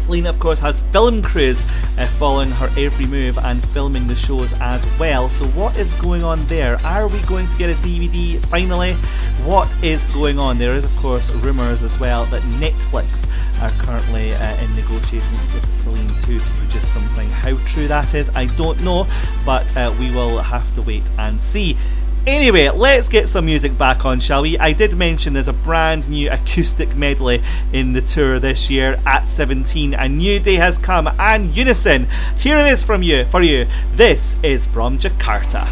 Celine, 0.07 0.27
of 0.27 0.39
course, 0.39 0.61
has 0.61 0.79
film 0.79 1.21
crews 1.21 1.65
uh, 1.99 2.07
following 2.07 2.49
her 2.53 2.71
every 2.79 3.07
move 3.07 3.39
and 3.39 3.61
filming 3.71 4.07
the 4.07 4.15
shows 4.15 4.53
as 4.61 4.87
well. 5.01 5.29
So, 5.29 5.47
what 5.47 5.77
is 5.77 5.95
going 5.95 6.23
on 6.23 6.47
there? 6.47 6.77
Are 6.87 7.09
we 7.09 7.19
going 7.23 7.49
to 7.49 7.57
get 7.57 7.71
a 7.71 7.75
DVD 7.81 8.39
finally? 8.47 8.93
What 9.43 9.75
is 9.83 10.07
going 10.07 10.39
on? 10.39 10.59
There 10.59 10.77
is, 10.77 10.85
of 10.85 10.97
course, 10.99 11.33
rumours 11.33 11.83
as 11.83 11.99
well 11.99 12.25
that 12.27 12.41
Netflix 12.43 13.29
are 13.61 13.73
currently 13.83 14.33
uh, 14.33 14.63
in 14.63 14.77
negotiations 14.77 15.41
with 15.53 15.77
Celine 15.77 16.17
too 16.21 16.39
to 16.39 16.51
produce 16.53 16.87
something. 16.87 17.29
How 17.29 17.57
true 17.67 17.89
that 17.89 18.15
is, 18.15 18.31
I 18.37 18.47
don't 18.55 18.81
know, 18.85 19.09
but 19.45 19.77
uh, 19.77 19.93
we 19.99 20.13
will 20.13 20.39
have 20.39 20.73
to 20.75 20.83
wait 20.83 21.11
and 21.19 21.41
see. 21.41 21.77
Anyway, 22.27 22.69
let's 22.71 23.09
get 23.09 23.29
some 23.29 23.47
music 23.47 23.79
back 23.79 24.05
on, 24.05 24.19
shall 24.19 24.43
we? 24.43 24.59
I 24.59 24.73
did 24.73 24.97
mention 24.97 25.33
there's 25.33 25.47
a 25.47 25.53
brand 25.53 26.09
new 26.09 26.29
acoustic 26.29 26.97
medley 26.97 27.41
in 27.73 27.93
the 27.93 28.01
tour 28.01 28.41
this 28.41 28.69
year 28.69 28.99
at 29.07 29.29
17. 29.29 29.95
A 29.95 30.09
new 30.09 30.41
day 30.41 30.57
has 30.57 30.77
come, 30.77 31.09
and 31.21 31.57
Unison. 31.57 32.09
Here 32.37 32.59
it 32.59 32.67
is 32.67 32.83
from 32.83 33.05
you 33.05 33.27
for 33.27 33.43
you. 33.43 33.69
This 33.93 34.37
is 34.43 34.67
from 34.67 34.99
Jakarta. 34.99 35.69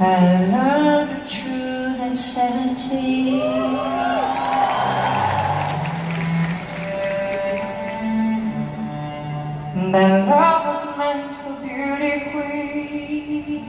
I 0.00 0.46
learned 0.46 1.10
the 1.10 1.28
truth 1.28 2.00
at 2.00 2.16
17. 2.16 3.97
That 9.90 10.28
love 10.28 10.66
was 10.66 10.98
meant 10.98 11.34
for 11.36 11.54
beauty 11.62 12.30
queens. 12.30 13.68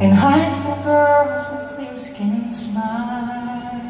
In 0.00 0.10
high 0.12 0.48
school 0.48 0.76
girls 0.84 1.42
with 1.50 1.70
clear 1.74 1.96
skin 1.96 2.30
and 2.44 2.54
smiles. 2.54 3.82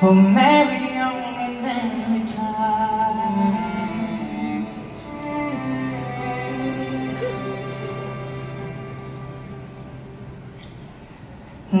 Who 0.00 0.14
married 0.14 0.85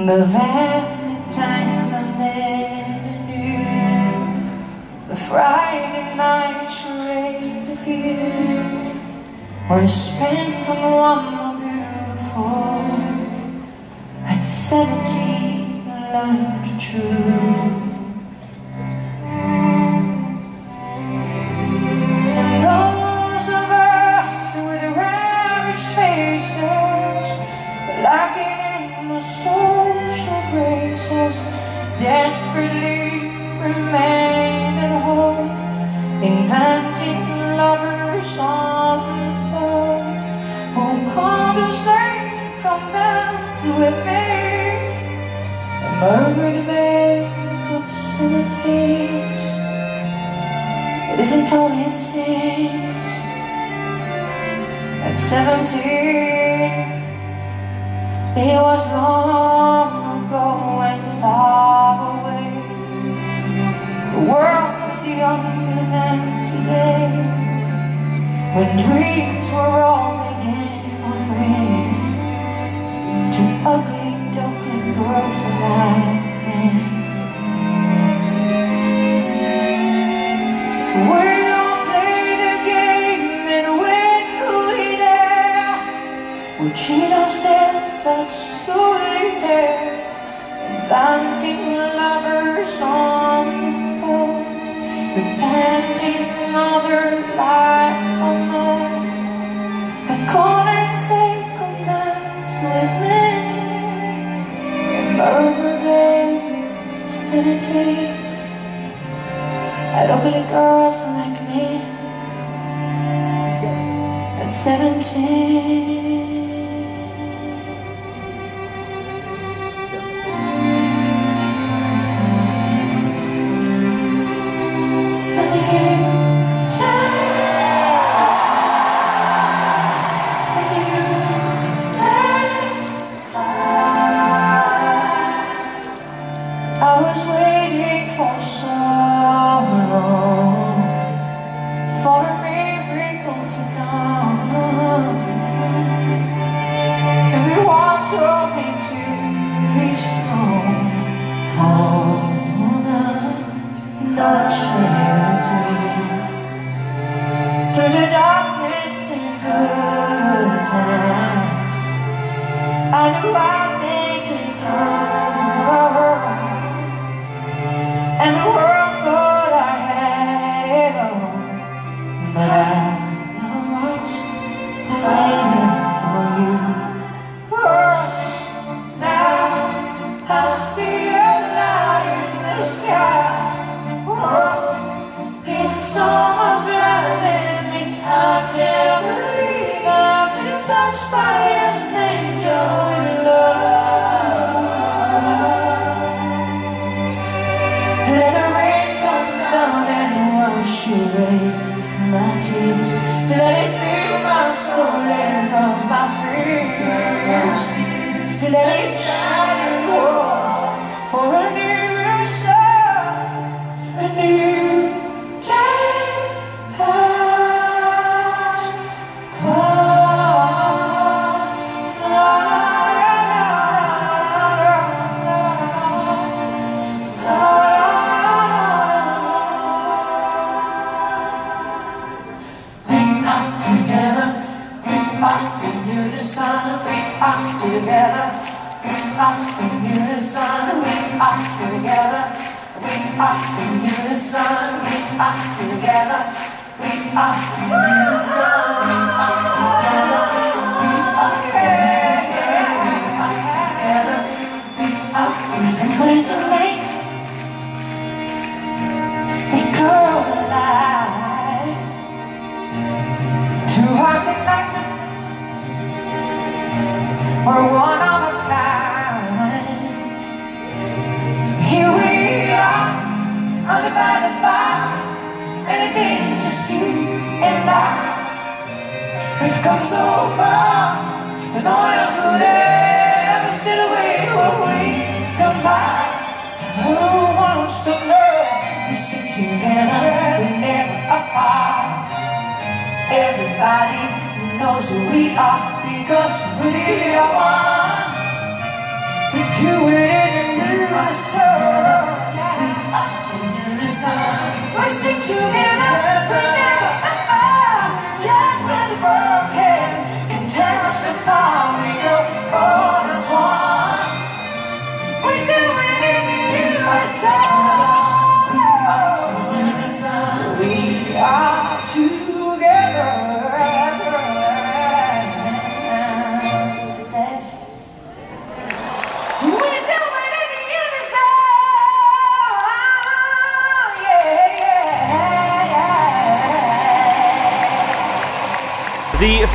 The 0.04 0.24
Valentine's 0.24 1.92
I 1.92 2.02
never 2.18 3.16
knew 3.26 3.64
The 5.08 5.16
Friday 5.16 6.14
night 6.14 6.66
charades 6.68 7.68
of 7.70 7.86
you 7.88 8.92
Were 9.68 9.86
spent 9.88 10.68
on 10.68 10.92
one 10.92 11.24
more 11.34 11.54
beautiful 11.58 12.84
At 14.24 14.42
seventeen 14.42 15.88
I 15.88 16.12
learned 16.12 16.64
the 16.64 16.78
truth 16.78 17.85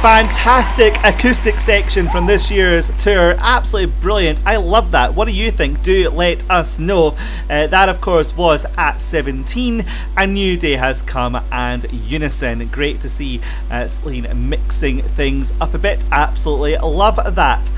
fantastic 0.01 0.97
acoustic 1.03 1.57
section 1.57 2.09
from 2.09 2.25
this 2.25 2.49
year's 2.49 2.89
tour, 3.03 3.35
absolutely 3.37 3.93
brilliant. 4.01 4.41
I 4.47 4.55
love 4.55 4.89
that. 4.91 5.13
What 5.13 5.27
do 5.27 5.33
you 5.33 5.51
think? 5.51 5.83
Do 5.83 6.09
let 6.09 6.49
us 6.49 6.79
know. 6.79 7.15
Uh, 7.47 7.67
that, 7.67 7.87
of 7.87 8.01
course, 8.01 8.35
was 8.35 8.65
at 8.77 8.97
17. 8.97 9.85
A 10.17 10.25
new 10.25 10.57
day 10.57 10.71
has 10.71 11.03
come, 11.03 11.39
and 11.51 11.85
Unison. 11.93 12.67
Great 12.69 12.99
to 13.01 13.09
see 13.09 13.41
uh, 13.69 13.87
Celine 13.87 14.49
mixing 14.49 15.03
things 15.03 15.53
up 15.61 15.75
a 15.75 15.77
bit. 15.77 16.03
Absolutely 16.11 16.77
love 16.77 17.19
that. 17.35 17.71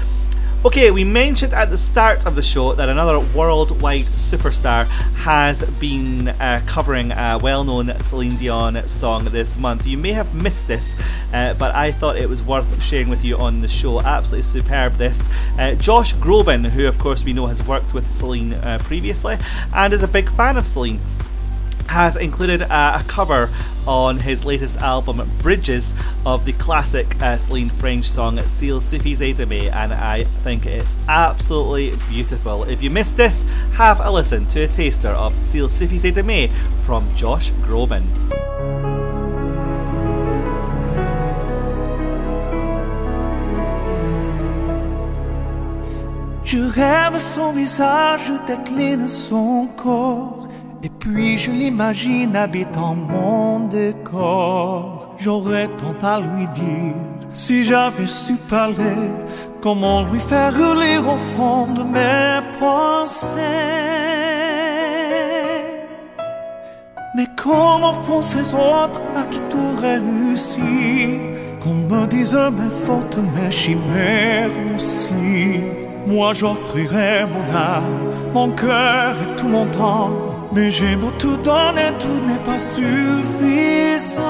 Okay, 0.66 0.92
we 0.92 1.04
mentioned 1.04 1.54
at 1.54 1.70
the 1.72 1.78
start 1.78 2.26
of 2.26 2.38
the 2.38 2.42
show 2.42 2.74
that 2.74 2.88
another 2.88 3.20
worldwide 3.20 4.06
superstar 4.06 4.86
has 5.26 5.62
been 5.72 6.30
uh, 6.30 6.62
covering 6.66 7.12
a 7.12 7.38
well 7.44 7.66
known 7.66 7.92
Celine 8.00 8.38
Dion 8.38 8.88
song 8.88 9.26
this 9.26 9.58
month. 9.58 9.86
You 9.86 9.98
may 9.98 10.14
have 10.14 10.34
missed 10.34 10.70
this, 10.70 10.98
uh, 11.34 11.54
but 11.56 11.76
I 11.76 11.92
thought 11.92 12.16
it 12.16 12.30
was 12.30 12.42
worth 12.42 12.82
sharing 12.82 13.10
with 13.10 13.26
you 13.26 13.38
on 13.38 13.60
the 13.60 13.68
show. 13.68 14.00
Absolutely 14.00 14.44
superb, 14.44 14.94
this. 14.94 15.28
Uh, 15.60 15.76
Josh 15.76 16.14
Groban, 16.14 16.70
who 16.70 16.88
of 16.88 16.98
course 16.98 17.26
we 17.26 17.34
know 17.34 17.48
has 17.48 17.62
worked 17.62 17.94
with 17.94 18.10
Celine 18.10 18.54
uh, 18.54 18.80
previously 18.82 19.36
and 19.74 19.92
is 19.92 20.02
a 20.02 20.08
big 20.08 20.32
fan 20.32 20.56
of 20.56 20.66
Celine 20.66 21.02
has 21.90 22.16
included 22.16 22.62
uh, 22.62 23.02
a 23.02 23.08
cover 23.10 23.50
on 23.88 24.18
his 24.18 24.46
latest 24.46 24.80
album, 24.80 25.30
Bridges, 25.42 25.96
of 26.26 26.46
the 26.46 26.54
classic 26.54 27.22
uh, 27.22 27.38
Celine 27.38 27.70
French 27.70 28.06
song 28.06 28.38
S'il 28.46 28.80
suffisait 28.80 29.36
d'aimer, 29.36 29.72
and 29.74 29.94
I 29.94 30.24
think 30.44 30.66
it's 30.66 30.96
absolutely 31.08 31.98
beautiful. 32.10 32.64
If 32.64 32.82
you 32.82 32.90
missed 32.90 33.18
this, 33.18 33.46
have 33.74 34.00
a 34.00 34.12
listen 34.12 34.46
to 34.48 34.62
a 34.62 34.68
taster 34.68 35.10
of 35.10 35.34
S'il 35.42 35.70
suffisait 35.70 36.14
d'aimer 36.14 36.50
from 36.86 37.08
Josh 37.16 37.52
Groban. 37.64 38.04
Je 46.44 46.60
rêve 46.60 47.18
son 47.18 47.52
visage, 47.52 48.28
je 48.28 48.34
décline 48.46 49.08
son 49.08 49.68
corps. 49.76 50.43
Et 50.86 50.90
puis 50.90 51.38
je 51.38 51.50
l'imagine 51.50 52.36
habitant 52.36 52.94
mon 52.94 53.68
décor. 53.68 55.16
J'aurais 55.18 55.70
tant 55.70 55.96
à 56.06 56.20
lui 56.20 56.46
dire 56.50 56.94
si 57.32 57.64
j'avais 57.64 58.06
su 58.06 58.36
parler. 58.36 59.08
Comment 59.62 60.04
lui 60.04 60.20
faire 60.20 60.52
lire 60.52 61.08
au 61.08 61.18
fond 61.38 61.68
de 61.68 61.84
mes 61.84 62.42
pensées. 62.60 63.38
Mais 67.16 67.28
comment 67.38 67.94
font 67.94 68.22
ces 68.22 68.54
autres 68.54 69.02
à 69.16 69.24
qui 69.24 69.40
tout 69.50 69.76
réussit? 69.80 71.22
Qu'on 71.62 71.76
me 71.76 72.06
dise 72.08 72.36
mes 72.36 72.70
fautes, 72.86 73.20
mes 73.38 73.52
chimères 73.52 74.52
aussi 74.76 75.62
Moi 76.06 76.34
j'offrirai 76.34 77.26
mon 77.26 77.56
âme, 77.56 78.02
mon 78.34 78.50
cœur 78.50 79.16
et 79.24 79.36
tout 79.38 79.48
mon 79.48 79.66
temps 79.68 80.33
Mais 80.56 80.72
j'ai 80.72 80.96
beau 80.96 81.12
tout 81.18 81.38
donner, 81.38 81.92
tout 82.00 82.22
n'est 82.28 82.38
pas 82.46 82.60
suffisant 82.60 84.22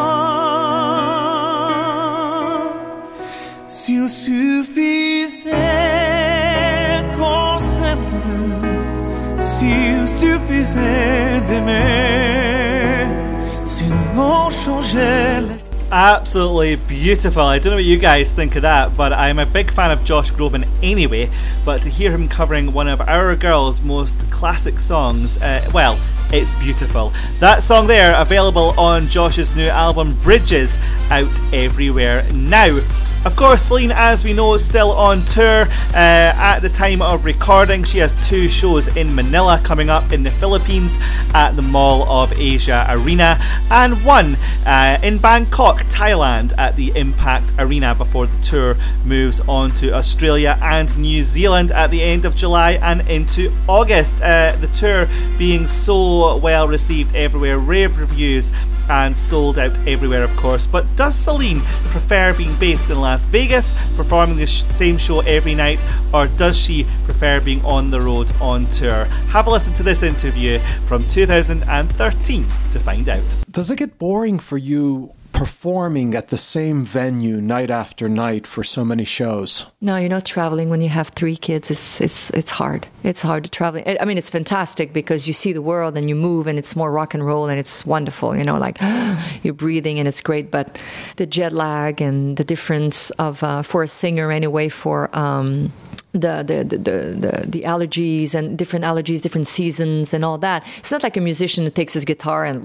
S'il 3.68 4.08
suffisait 4.08 5.52
qu'on 7.18 7.60
s'aime 7.60 8.00
s'il 9.38 10.08
suffisait 10.20 11.42
d'aimer, 11.46 13.06
si 13.66 13.84
nous 13.86 14.22
on 14.22 14.50
changeait 14.50 15.42
les 15.42 15.64
absolutely 15.94 16.76
beautiful. 16.76 17.44
I 17.44 17.60
don't 17.60 17.70
know 17.70 17.76
what 17.76 17.84
you 17.84 18.00
guys 18.00 18.34
think 18.34 18.56
of 18.56 18.64
that, 18.64 18.98
but 18.98 19.14
I'm 19.14 19.38
a 19.38 19.46
big 19.46 19.72
fan 19.72 19.92
of 19.92 20.04
Josh 20.04 20.32
Groban 20.32 20.68
anyway. 20.82 21.30
But 21.64 21.84
to 21.84 21.90
hear 21.90 22.10
him 22.10 22.28
covering 22.28 22.74
one 22.74 22.88
of 22.88 23.00
our 23.02 23.36
girls' 23.36 23.80
most 23.80 24.30
classic 24.32 24.80
songs, 24.80 25.40
uh, 25.40 25.70
well, 25.72 26.00
it's 26.34 26.52
beautiful. 26.54 27.14
That 27.40 27.62
song 27.62 27.86
there, 27.88 28.20
available 28.20 28.74
on 28.80 29.08
Josh's 29.08 29.56
new 29.56 29.68
album 29.68 30.18
Bridges, 30.24 30.80
out 31.10 31.40
everywhere 31.54 32.24
now. 32.34 32.80
Of 33.26 33.38
course, 33.38 33.62
Celine, 33.62 33.94
as 33.94 34.26
we 34.26 34.34
know, 34.34 34.54
is 34.54 34.66
still 34.66 34.92
on 34.92 35.24
tour. 35.24 35.62
Uh, 35.62 35.96
at 35.96 36.60
the 36.60 36.68
time 36.68 37.02
of 37.02 37.24
recording, 37.24 37.86
she 37.86 38.00
has 38.00 38.16
two 38.28 38.50
shows 38.50 38.90
in 38.98 39.16
Manila 39.16 39.62
coming 39.64 39.90
up 39.90 40.12
in 40.12 40.24
the 40.24 40.32
Philippines 40.32 40.98
at 41.34 41.52
the 41.52 41.62
Mall 41.62 42.04
of 42.10 42.34
Asia 42.34 42.86
Arena, 42.90 43.38
and 43.72 44.04
one 44.04 44.36
uh, 44.66 45.00
in 45.02 45.20
Bangkok, 45.20 45.84
Thailand, 45.84 46.52
at 46.58 46.76
the 46.76 46.92
Impact 46.98 47.54
Arena 47.58 47.96
before 47.96 48.28
the 48.28 48.42
tour 48.42 48.76
moves 49.06 49.40
on 49.48 49.72
to 49.72 49.94
Australia 49.94 50.60
and 50.62 50.98
New 50.98 51.24
Zealand 51.24 51.72
at 51.72 51.92
the 51.92 52.04
end 52.04 52.26
of 52.26 52.36
July 52.36 52.72
and 52.82 53.08
into 53.08 53.54
August. 53.70 54.22
Uh, 54.22 54.54
the 54.60 54.68
tour 54.68 55.08
being 55.38 55.66
so 55.66 56.36
well 56.38 56.68
received 56.68 57.16
everywhere, 57.16 57.58
rave 57.58 57.98
reviews 57.98 58.52
and 58.90 59.16
sold 59.16 59.58
out 59.60 59.78
everywhere, 59.88 60.24
of 60.24 60.36
course. 60.36 60.68
But 60.68 60.86
does 60.96 61.16
Celine 61.16 61.62
prefer 61.92 62.34
being 62.34 62.56
based 62.56 62.90
in 62.90 63.00
Las 63.00 63.26
Vegas, 63.28 63.74
performing 63.96 64.38
the 64.38 64.46
sh- 64.46 64.64
same 64.66 64.98
show 64.98 65.22
every 65.22 65.56
night, 65.56 65.84
or 66.14 66.28
does 66.28 66.58
she 66.58 66.86
prefer 67.06 67.40
being 67.40 67.64
on 67.66 67.90
the 67.90 68.02
road 68.02 68.32
on 68.42 68.68
tour? 68.68 69.06
Have 69.30 69.48
a 69.48 69.50
listen 69.50 69.74
to 69.76 69.84
this 69.84 70.04
interview 70.04 70.60
from 70.86 71.08
2013 71.08 72.46
to 72.72 72.80
find 72.80 73.10
out. 73.10 73.24
Does 73.52 73.72
it 73.72 73.78
get 73.78 73.98
boring 73.98 74.40
for 74.40 74.58
you 74.58 75.14
performing 75.44 76.16
at 76.16 76.30
the 76.30 76.38
same 76.38 76.86
venue 76.86 77.42
night 77.42 77.70
after 77.70 78.08
night 78.08 78.48
for 78.48 78.64
so 78.64 78.86
many 78.86 79.04
shows? 79.04 79.66
No, 79.82 79.98
you're 79.98 80.08
not 80.08 80.26
traveling 80.26 80.70
when 80.70 80.80
you 80.80 80.88
have 80.88 81.10
three 81.10 81.36
kids. 81.36 81.70
It's 81.70 82.00
it's 82.00 82.30
it's 82.30 82.50
hard. 82.50 82.88
It's 83.04 83.22
hard 83.22 83.44
to 83.44 83.50
travel. 83.50 83.84
I 83.86 84.06
mean, 84.06 84.18
it's 84.18 84.30
fantastic 84.30 84.94
because 84.94 85.28
you 85.28 85.34
see 85.34 85.52
the 85.52 85.62
world 85.62 85.98
and 85.98 86.08
you 86.08 86.16
move, 86.16 86.48
and 86.48 86.58
it's 86.58 86.78
more 86.78 86.94
rock 86.94 87.14
and 87.14 87.26
roll, 87.26 87.50
and 87.50 87.60
it's 87.60 87.86
wonderful. 87.86 88.38
You 88.38 88.46
know, 88.46 88.58
like 88.58 88.78
you're 89.44 89.54
breathing, 89.54 90.00
and 90.00 90.08
it's 90.08 90.22
great. 90.22 90.50
But 90.50 90.82
the 91.18 91.26
jet 91.26 91.52
lag 91.52 92.00
and 92.00 92.38
the 92.38 92.46
difference 92.46 93.10
of 93.20 93.44
uh, 93.44 93.64
for 93.64 93.84
a 93.84 93.88
singer 93.90 94.32
anyway 94.32 94.70
for. 94.70 95.14
Um, 95.14 95.74
the 96.14 96.44
the, 96.46 96.78
the 96.78 97.46
the 97.48 97.62
allergies 97.64 98.36
and 98.36 98.58
different 98.58 98.86
allergies, 98.86 99.22
different 99.22 99.48
seasons, 99.48 100.14
and 100.14 100.24
all 100.24 100.38
that. 100.38 100.66
It's 100.78 100.92
not 100.92 101.02
like 101.02 101.18
a 101.18 101.22
musician 101.22 101.64
that 101.66 101.76
takes 101.76 101.94
his 101.94 102.06
guitar 102.06 102.46
and 102.46 102.64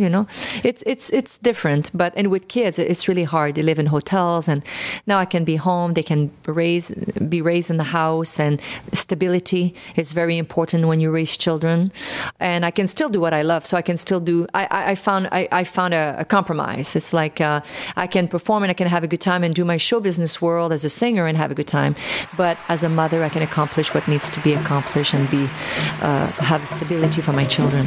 you 0.00 0.08
know, 0.08 0.26
it's 0.62 0.82
it's 0.86 1.10
it's 1.10 1.38
different. 1.38 1.90
But 1.92 2.12
and 2.16 2.30
with 2.30 2.48
kids, 2.48 2.78
it's 2.78 3.08
really 3.08 3.24
hard. 3.24 3.56
They 3.56 3.62
live 3.62 3.78
in 3.80 3.86
hotels, 3.86 4.48
and 4.48 4.64
now 5.06 5.18
I 5.18 5.24
can 5.24 5.44
be 5.44 5.56
home. 5.56 5.94
They 5.94 6.04
can 6.04 6.30
raise 6.46 6.90
be 7.28 7.42
raised 7.42 7.70
in 7.70 7.76
the 7.76 7.84
house, 7.84 8.38
and 8.38 8.62
stability 8.92 9.74
is 9.96 10.12
very 10.12 10.38
important 10.38 10.86
when 10.86 11.00
you 11.00 11.10
raise 11.10 11.36
children. 11.36 11.92
And 12.38 12.64
I 12.64 12.70
can 12.70 12.86
still 12.86 13.08
do 13.08 13.20
what 13.20 13.34
I 13.34 13.42
love, 13.42 13.66
so 13.66 13.76
I 13.76 13.82
can 13.82 13.96
still 13.96 14.20
do. 14.20 14.46
I 14.54 14.66
I, 14.70 14.90
I 14.92 14.94
found 14.94 15.28
I, 15.32 15.48
I 15.50 15.64
found 15.64 15.92
a, 15.94 16.14
a 16.18 16.24
compromise. 16.24 16.94
It's 16.94 17.12
like 17.12 17.40
uh, 17.40 17.60
I 17.96 18.06
can 18.06 18.28
perform 18.28 18.62
and 18.62 18.70
I 18.70 18.74
can 18.74 18.86
have 18.86 19.02
a 19.02 19.08
good 19.08 19.20
time 19.20 19.42
and 19.42 19.54
do 19.54 19.64
my 19.64 19.76
show 19.76 19.98
business 19.98 20.40
world 20.40 20.72
as 20.72 20.84
a 20.84 20.90
singer 20.90 21.26
and 21.26 21.36
have 21.36 21.50
a 21.50 21.54
good 21.54 21.66
time, 21.66 21.96
but 22.36 22.59
as 22.68 22.82
a 22.82 22.88
mother, 22.88 23.22
I 23.24 23.28
can 23.28 23.42
accomplish 23.42 23.94
what 23.94 24.06
needs 24.08 24.28
to 24.30 24.40
be 24.40 24.54
accomplished 24.54 25.14
and 25.14 25.30
be 25.30 25.44
uh, 26.00 26.26
have 26.38 26.66
stability 26.66 27.20
for 27.20 27.32
my 27.32 27.44
children. 27.44 27.86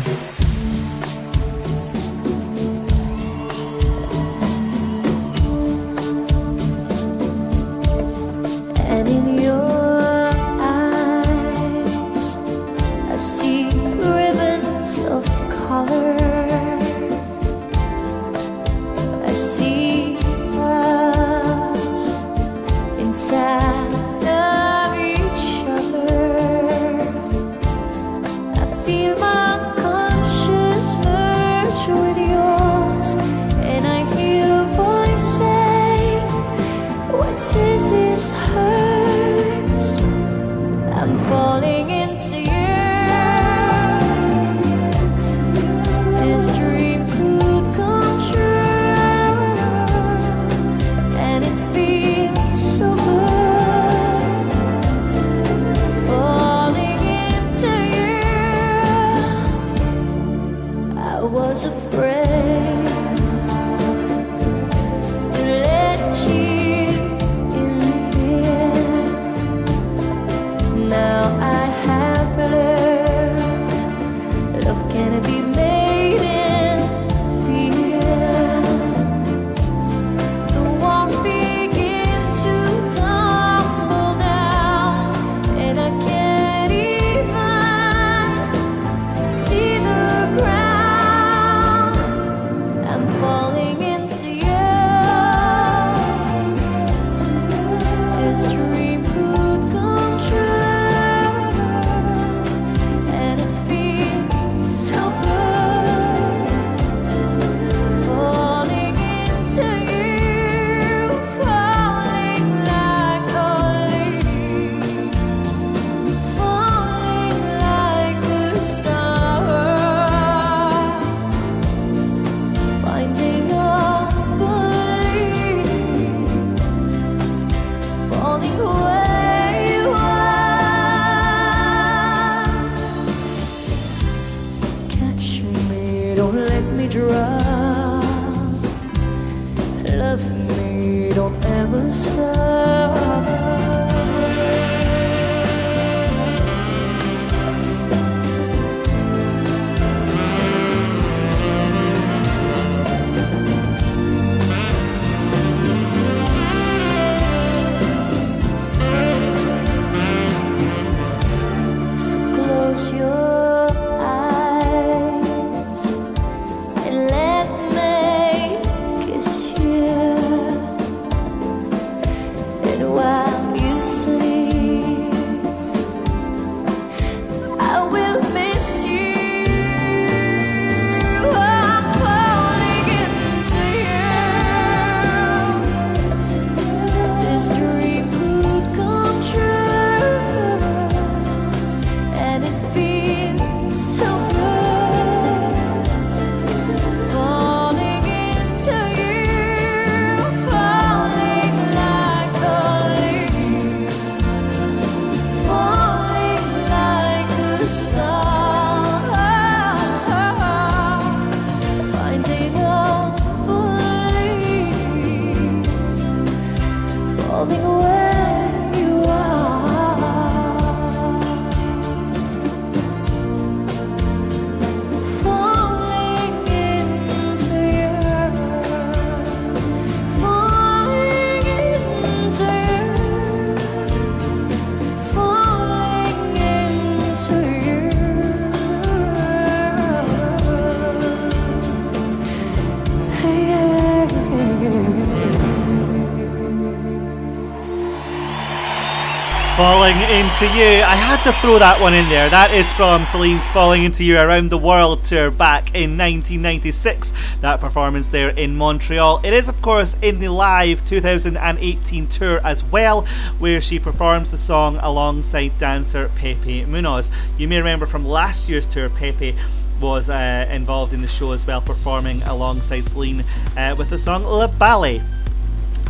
Falling 249.93 250.09
Into 250.09 250.45
You. 250.45 250.81
I 250.81 250.95
had 250.95 251.21
to 251.21 251.31
throw 251.33 251.59
that 251.59 251.79
one 251.79 251.93
in 251.93 252.09
there. 252.09 252.27
That 252.27 252.51
is 252.51 252.71
from 252.71 253.05
Celine's 253.05 253.47
Falling 253.49 253.83
Into 253.83 254.03
You 254.03 254.17
Around 254.17 254.49
the 254.49 254.57
World 254.57 255.03
tour 255.03 255.29
back 255.29 255.75
in 255.75 255.99
1996. 255.99 257.35
That 257.41 257.59
performance 257.59 258.07
there 258.07 258.29
in 258.29 258.55
Montreal. 258.55 259.21
It 259.23 259.33
is, 259.33 259.49
of 259.49 259.61
course, 259.61 259.95
in 260.01 260.17
the 260.17 260.29
live 260.29 260.83
2018 260.83 262.07
tour 262.07 262.41
as 262.43 262.63
well, 262.63 263.01
where 263.37 263.61
she 263.61 263.77
performs 263.77 264.31
the 264.31 264.37
song 264.37 264.77
alongside 264.81 265.55
dancer 265.59 266.09
Pepe 266.15 266.65
Munoz. 266.65 267.11
You 267.37 267.47
may 267.47 267.59
remember 267.59 267.85
from 267.85 268.03
last 268.03 268.49
year's 268.49 268.65
tour, 268.65 268.89
Pepe 268.89 269.35
was 269.79 270.09
uh, 270.09 270.47
involved 270.49 270.93
in 270.93 271.03
the 271.03 271.07
show 271.07 271.33
as 271.33 271.45
well, 271.45 271.61
performing 271.61 272.23
alongside 272.23 272.85
Celine 272.85 273.23
uh, 273.55 273.75
with 273.77 273.91
the 273.91 273.99
song 273.99 274.23
Le 274.23 274.47
Ballet 274.47 275.03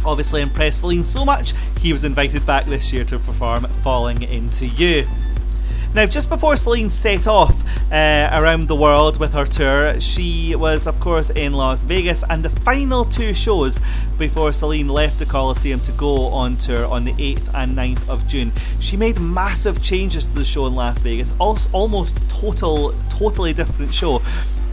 obviously 0.06 0.42
impressed 0.42 0.82
Celine 0.82 1.04
so 1.04 1.26
much, 1.26 1.54
he 1.80 1.92
was 1.92 2.04
invited 2.04 2.46
back 2.46 2.66
this 2.66 2.92
year 2.94 3.04
to 3.06 3.20
perform 3.20 3.66
Falling 3.84 4.24
Into 4.24 4.68
You. 4.68 5.08
Now, 5.94 6.08
just 6.08 6.28
before 6.28 6.56
Celine 6.56 6.89
set 6.89 7.28
off 7.28 7.54
uh, 7.92 8.30
around 8.34 8.68
the 8.68 8.76
world 8.76 9.20
with 9.20 9.34
her 9.34 9.46
tour, 9.46 10.00
she 10.00 10.56
was, 10.56 10.88
of 10.88 11.00
course, 11.00 11.30
in 11.30 11.54
Las 11.54 11.84
Vegas, 11.84 12.24
and 12.32 12.44
the 12.44 12.50
final 12.50 13.06
two 13.06 13.36
shows 13.36 13.80
before 14.18 14.52
Celine 14.54 14.88
left 14.88 15.20
the 15.20 15.26
Coliseum 15.28 15.80
to 15.82 15.92
go 15.92 16.30
on 16.30 16.58
tour 16.58 16.88
on 16.88 17.06
the 17.06 17.13
8th 17.13 17.48
and 17.54 17.78
9th 17.78 18.10
of 18.10 18.28
June. 18.28 18.52
She 18.80 18.98
made 18.98 19.20
massive 19.20 19.84
changes 19.84 20.26
to 20.26 20.34
the 20.34 20.44
show 20.44 20.66
in 20.66 20.74
Las 20.74 21.04
Vegas, 21.04 21.36
also 21.39 21.70
almost 21.74 22.28
total, 22.28 22.96
totally 23.10 23.54
different 23.54 23.94
show. 23.94 24.24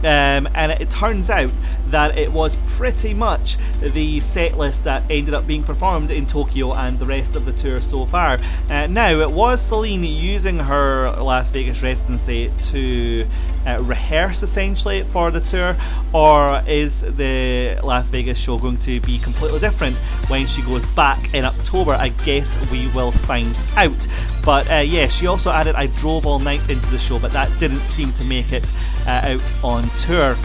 Um, 0.01 0.49
and 0.55 0.73
it 0.73 0.91
turns 0.91 1.31
out 1.31 1.51
that 1.89 2.17
it 2.17 2.33
was 2.33 2.57
pretty 2.67 3.13
much 3.15 3.57
the 3.81 4.21
set 4.21 4.57
list 4.57 4.85
that 4.85 5.03
ended 5.11 5.35
up 5.35 5.47
being 5.47 5.63
performed 5.63 6.11
in 6.11 6.27
Tokyo 6.27 6.73
and 6.73 6.99
the 6.99 7.07
rest 7.07 7.37
of 7.37 7.45
the 7.45 7.53
tour 7.53 7.81
so 7.81 8.07
far. 8.07 8.39
Uh, 8.69 8.87
now, 8.87 9.11
it 9.21 9.31
was 9.31 9.61
Celine 9.61 10.05
using 10.05 10.59
her 10.59 11.11
Las 11.21 11.53
Vegas 11.53 11.83
residency 11.83 12.51
to 12.61 13.27
uh, 13.67 13.83
rehearse 13.83 14.43
essentially 14.43 15.03
for 15.03 15.31
the 15.31 15.41
tour, 15.41 15.77
or 16.15 16.63
is 16.67 17.03
the 17.03 17.79
Las 17.83 18.11
Vegas 18.11 18.39
show 18.39 18.59
going 18.59 18.79
to 18.79 19.01
be 19.01 19.19
completely 19.19 19.59
different 19.59 19.97
when 20.29 20.47
she 20.47 20.63
goes 20.63 20.85
back 20.87 21.35
in 21.35 21.45
October? 21.45 21.93
I 21.93 22.09
guess 22.25 22.59
we 22.71 22.89
will 22.89 23.13
find 23.13 23.59
out. 23.77 24.07
But 24.43 24.71
uh, 24.71 24.77
yeah, 24.77 25.09
she 25.09 25.27
also 25.27 25.51
added 25.51 25.75
I 25.75 25.89
drove 25.89 26.27
all 26.27 26.39
night 26.39 26.69
into 26.71 26.89
the 26.91 26.99
show, 26.99 27.19
but 27.19 27.33
that 27.33 27.51
didn't 27.59 27.87
seem 27.87 28.13
to 28.15 28.25
make 28.25 28.53
it 28.53 28.71
uh, 29.07 29.37
out 29.37 29.65
on 29.65 29.90
tour. 29.97 30.37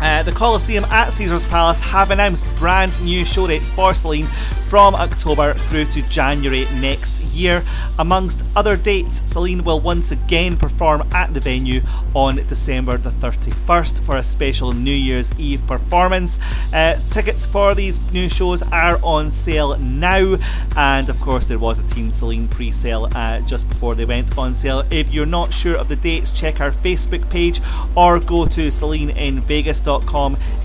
Uh, 0.00 0.22
the 0.22 0.32
Coliseum 0.32 0.84
at 0.86 1.10
Caesars 1.10 1.44
Palace 1.46 1.80
have 1.80 2.10
announced 2.10 2.46
brand 2.56 3.00
new 3.00 3.24
show 3.24 3.46
dates 3.46 3.70
for 3.70 3.94
Celine 3.94 4.26
from 4.68 4.94
October 4.94 5.54
through 5.54 5.86
to 5.86 6.02
January 6.08 6.66
next 6.74 7.22
year. 7.38 7.64
Amongst 7.98 8.44
other 8.54 8.76
dates, 8.76 9.22
Celine 9.30 9.64
will 9.64 9.80
once 9.80 10.12
again 10.12 10.56
perform 10.56 11.02
at 11.12 11.32
the 11.32 11.40
venue 11.40 11.80
on 12.14 12.36
December 12.46 12.98
the 12.98 13.10
31st 13.10 14.02
for 14.02 14.16
a 14.16 14.22
special 14.22 14.72
New 14.72 14.94
Year's 14.94 15.32
Eve 15.38 15.66
performance. 15.66 16.38
Uh, 16.72 17.00
tickets 17.10 17.46
for 17.46 17.74
these 17.74 17.98
new 18.12 18.28
shows 18.28 18.62
are 18.62 19.00
on 19.02 19.30
sale 19.30 19.76
now, 19.78 20.36
and 20.76 21.08
of 21.08 21.20
course, 21.20 21.48
there 21.48 21.58
was 21.58 21.80
a 21.80 21.86
Team 21.86 22.10
Celine 22.10 22.48
pre 22.48 22.70
sale 22.70 23.08
uh, 23.14 23.40
just 23.40 23.68
before 23.68 23.94
they 23.94 24.04
went 24.04 24.36
on 24.36 24.54
sale. 24.54 24.84
If 24.90 25.12
you're 25.12 25.26
not 25.26 25.52
sure 25.52 25.76
of 25.76 25.88
the 25.88 25.96
dates, 25.96 26.30
check 26.32 26.60
our 26.60 26.70
Facebook 26.70 27.28
page 27.30 27.60
or 27.96 28.20
go 28.20 28.46
to 28.46 28.70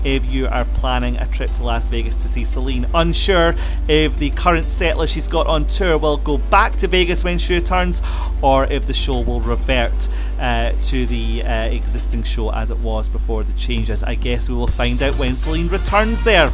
If 0.04 0.26
you 0.26 0.48
are 0.48 0.66
planning 0.66 1.16
a 1.16 1.26
trip 1.28 1.50
to 1.54 1.64
Las 1.64 1.88
Vegas 1.88 2.14
to 2.16 2.28
see 2.28 2.44
Celine. 2.44 2.86
Unsure 2.92 3.54
if 3.88 4.18
the 4.18 4.30
current 4.30 4.70
set 4.70 4.98
list 4.98 5.14
she's 5.14 5.28
got 5.28 5.46
on 5.46 5.66
tour 5.66 5.96
will 5.96 6.18
go 6.18 6.38
back 6.38 6.76
to 6.76 6.88
Vegas 6.88 7.24
when 7.24 7.38
she 7.38 7.54
returns, 7.54 8.02
or 8.42 8.66
if 8.66 8.86
the 8.86 8.92
show 8.92 9.20
will 9.20 9.40
revert 9.40 10.08
uh, 10.38 10.72
to 10.82 11.06
the 11.06 11.42
uh, 11.42 11.64
existing 11.64 12.22
show 12.22 12.52
as 12.52 12.70
it 12.70 12.78
was 12.80 13.08
before 13.08 13.42
the 13.44 13.52
changes. 13.54 14.02
I 14.02 14.14
guess 14.14 14.48
we 14.48 14.54
will 14.54 14.66
find 14.66 15.02
out 15.02 15.16
when 15.18 15.36
Celine 15.36 15.68
returns 15.68 16.22
there. 16.22 16.50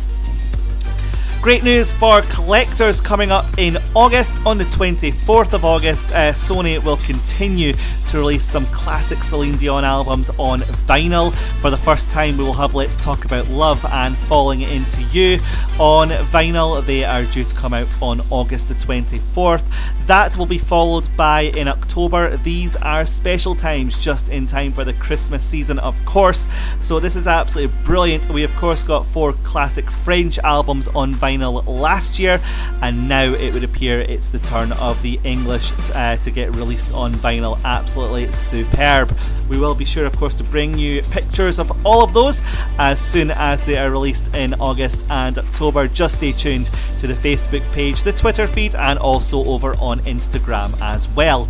Great 1.42 1.64
news 1.64 1.90
for 1.90 2.20
collectors 2.20 3.00
coming 3.00 3.32
up 3.32 3.46
in 3.56 3.78
August. 3.94 4.44
On 4.44 4.58
the 4.58 4.64
24th 4.64 5.54
of 5.54 5.64
August, 5.64 6.12
uh, 6.12 6.32
Sony 6.32 6.84
will 6.84 6.98
continue 6.98 7.72
to 8.08 8.18
release 8.18 8.44
some 8.44 8.66
classic 8.66 9.22
Celine 9.22 9.56
Dion 9.56 9.82
albums 9.82 10.30
on 10.36 10.60
vinyl. 10.86 11.34
For 11.62 11.70
the 11.70 11.78
first 11.78 12.10
time, 12.10 12.36
we 12.36 12.44
will 12.44 12.52
have 12.52 12.74
Let's 12.74 12.94
Talk 12.94 13.24
About 13.24 13.48
Love 13.48 13.82
and 13.86 14.18
Falling 14.18 14.60
Into 14.60 15.00
You 15.04 15.38
on 15.78 16.10
vinyl. 16.10 16.84
They 16.84 17.04
are 17.04 17.24
due 17.24 17.44
to 17.44 17.54
come 17.54 17.72
out 17.72 18.02
on 18.02 18.20
August 18.28 18.68
the 18.68 18.74
24th. 18.74 19.64
That 20.08 20.36
will 20.36 20.44
be 20.44 20.58
followed 20.58 21.08
by 21.16 21.42
in 21.42 21.68
October. 21.68 22.36
These 22.36 22.76
are 22.76 23.06
special 23.06 23.54
times 23.54 23.96
just 23.96 24.28
in 24.28 24.44
time 24.44 24.72
for 24.72 24.84
the 24.84 24.92
Christmas 24.92 25.42
season, 25.42 25.78
of 25.78 26.04
course. 26.04 26.48
So 26.82 27.00
this 27.00 27.16
is 27.16 27.26
absolutely 27.26 27.74
brilliant. 27.82 28.28
We, 28.28 28.44
of 28.44 28.54
course, 28.56 28.84
got 28.84 29.06
four 29.06 29.32
classic 29.32 29.90
French 29.90 30.38
albums 30.40 30.88
on 30.88 31.14
vinyl 31.14 31.29
last 31.38 32.18
year, 32.18 32.40
and 32.82 33.08
now 33.08 33.32
it 33.32 33.52
would 33.52 33.64
appear 33.64 34.00
it's 34.00 34.28
the 34.28 34.38
turn 34.38 34.72
of 34.72 35.00
the 35.02 35.20
English 35.24 35.72
uh, 35.94 36.16
to 36.16 36.30
get 36.30 36.54
released 36.56 36.92
on 36.92 37.12
vinyl. 37.14 37.58
Absolutely 37.64 38.30
superb. 38.32 39.16
We 39.48 39.58
will 39.58 39.74
be 39.74 39.84
sure, 39.84 40.06
of 40.06 40.16
course, 40.16 40.34
to 40.34 40.44
bring 40.44 40.76
you 40.78 41.02
pictures 41.02 41.58
of 41.58 41.70
all 41.86 42.02
of 42.02 42.12
those 42.12 42.42
as 42.78 43.00
soon 43.00 43.30
as 43.30 43.64
they 43.64 43.78
are 43.78 43.90
released 43.90 44.34
in 44.34 44.54
August 44.54 45.04
and 45.10 45.38
October. 45.38 45.88
Just 45.88 46.16
stay 46.16 46.32
tuned 46.32 46.70
to 46.98 47.06
the 47.06 47.14
Facebook 47.14 47.62
page, 47.72 48.02
the 48.02 48.12
Twitter 48.12 48.46
feed, 48.46 48.74
and 48.74 48.98
also 48.98 49.44
over 49.44 49.74
on 49.78 50.00
Instagram 50.00 50.78
as 50.80 51.08
well. 51.10 51.48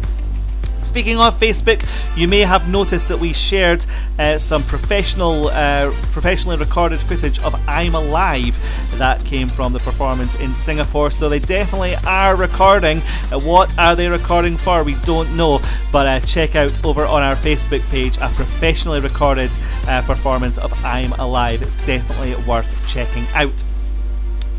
Speaking 0.83 1.19
of 1.19 1.39
Facebook, 1.39 1.87
you 2.17 2.27
may 2.27 2.41
have 2.41 2.69
noticed 2.69 3.09
that 3.09 3.19
we 3.19 3.33
shared 3.33 3.85
uh, 4.19 4.39
some 4.39 4.63
professional, 4.63 5.49
uh, 5.49 5.91
professionally 6.11 6.57
recorded 6.57 6.99
footage 7.01 7.39
of 7.41 7.55
"I'm 7.69 7.95
Alive" 7.95 8.59
that 8.99 9.25
came 9.25 9.49
from 9.49 9.73
the 9.73 9.79
performance 9.81 10.35
in 10.37 10.55
Singapore. 10.55 11.11
So 11.11 11.29
they 11.29 11.39
definitely 11.39 11.97
are 12.07 12.35
recording. 12.35 13.03
Uh, 13.31 13.39
what 13.39 13.79
are 13.79 13.95
they 13.95 14.09
recording 14.09 14.57
for? 14.57 14.83
We 14.83 14.95
don't 15.05 15.37
know, 15.37 15.61
but 15.93 16.07
uh, 16.07 16.21
check 16.21 16.57
out 16.57 16.85
over 16.85 17.05
on 17.05 17.23
our 17.23 17.37
Facebook 17.37 17.83
page 17.91 18.17
a 18.17 18.29
professionally 18.31 19.01
recorded 19.01 19.51
uh, 19.87 20.03
performance 20.03 20.59
of 20.59 20.73
"I'm 20.85 21.13
Alive." 21.15 21.63
It's 21.63 21.77
definitely 21.87 22.35
worth 22.47 22.69
checking 22.89 23.27
out. 23.35 23.63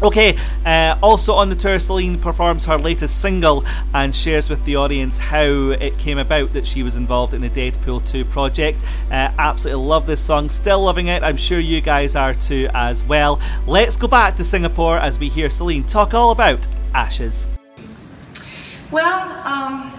Okay, 0.03 0.35
uh, 0.65 0.97
also 1.03 1.33
on 1.33 1.49
the 1.49 1.55
tour, 1.55 1.77
Celine 1.77 2.17
performs 2.19 2.65
her 2.65 2.77
latest 2.77 3.21
single 3.21 3.63
and 3.93 4.15
shares 4.15 4.49
with 4.49 4.65
the 4.65 4.75
audience 4.75 5.19
how 5.19 5.43
it 5.43 5.95
came 5.99 6.17
about 6.17 6.53
that 6.53 6.65
she 6.65 6.81
was 6.81 6.95
involved 6.95 7.35
in 7.35 7.41
the 7.41 7.49
Deadpool 7.51 8.09
2 8.09 8.25
project. 8.25 8.83
Uh, 9.11 9.31
absolutely 9.37 9.85
love 9.85 10.07
this 10.07 10.19
song, 10.19 10.49
still 10.49 10.81
loving 10.81 11.07
it. 11.07 11.21
I'm 11.21 11.37
sure 11.37 11.59
you 11.59 11.81
guys 11.81 12.15
are 12.15 12.33
too 12.33 12.67
as 12.73 13.03
well. 13.03 13.39
Let's 13.67 13.95
go 13.95 14.07
back 14.07 14.37
to 14.37 14.43
Singapore 14.43 14.97
as 14.97 15.19
we 15.19 15.29
hear 15.29 15.51
Celine 15.51 15.83
talk 15.83 16.15
all 16.15 16.31
about 16.31 16.67
Ashes. 16.95 17.47
Well, 18.89 19.47
um, 19.47 19.91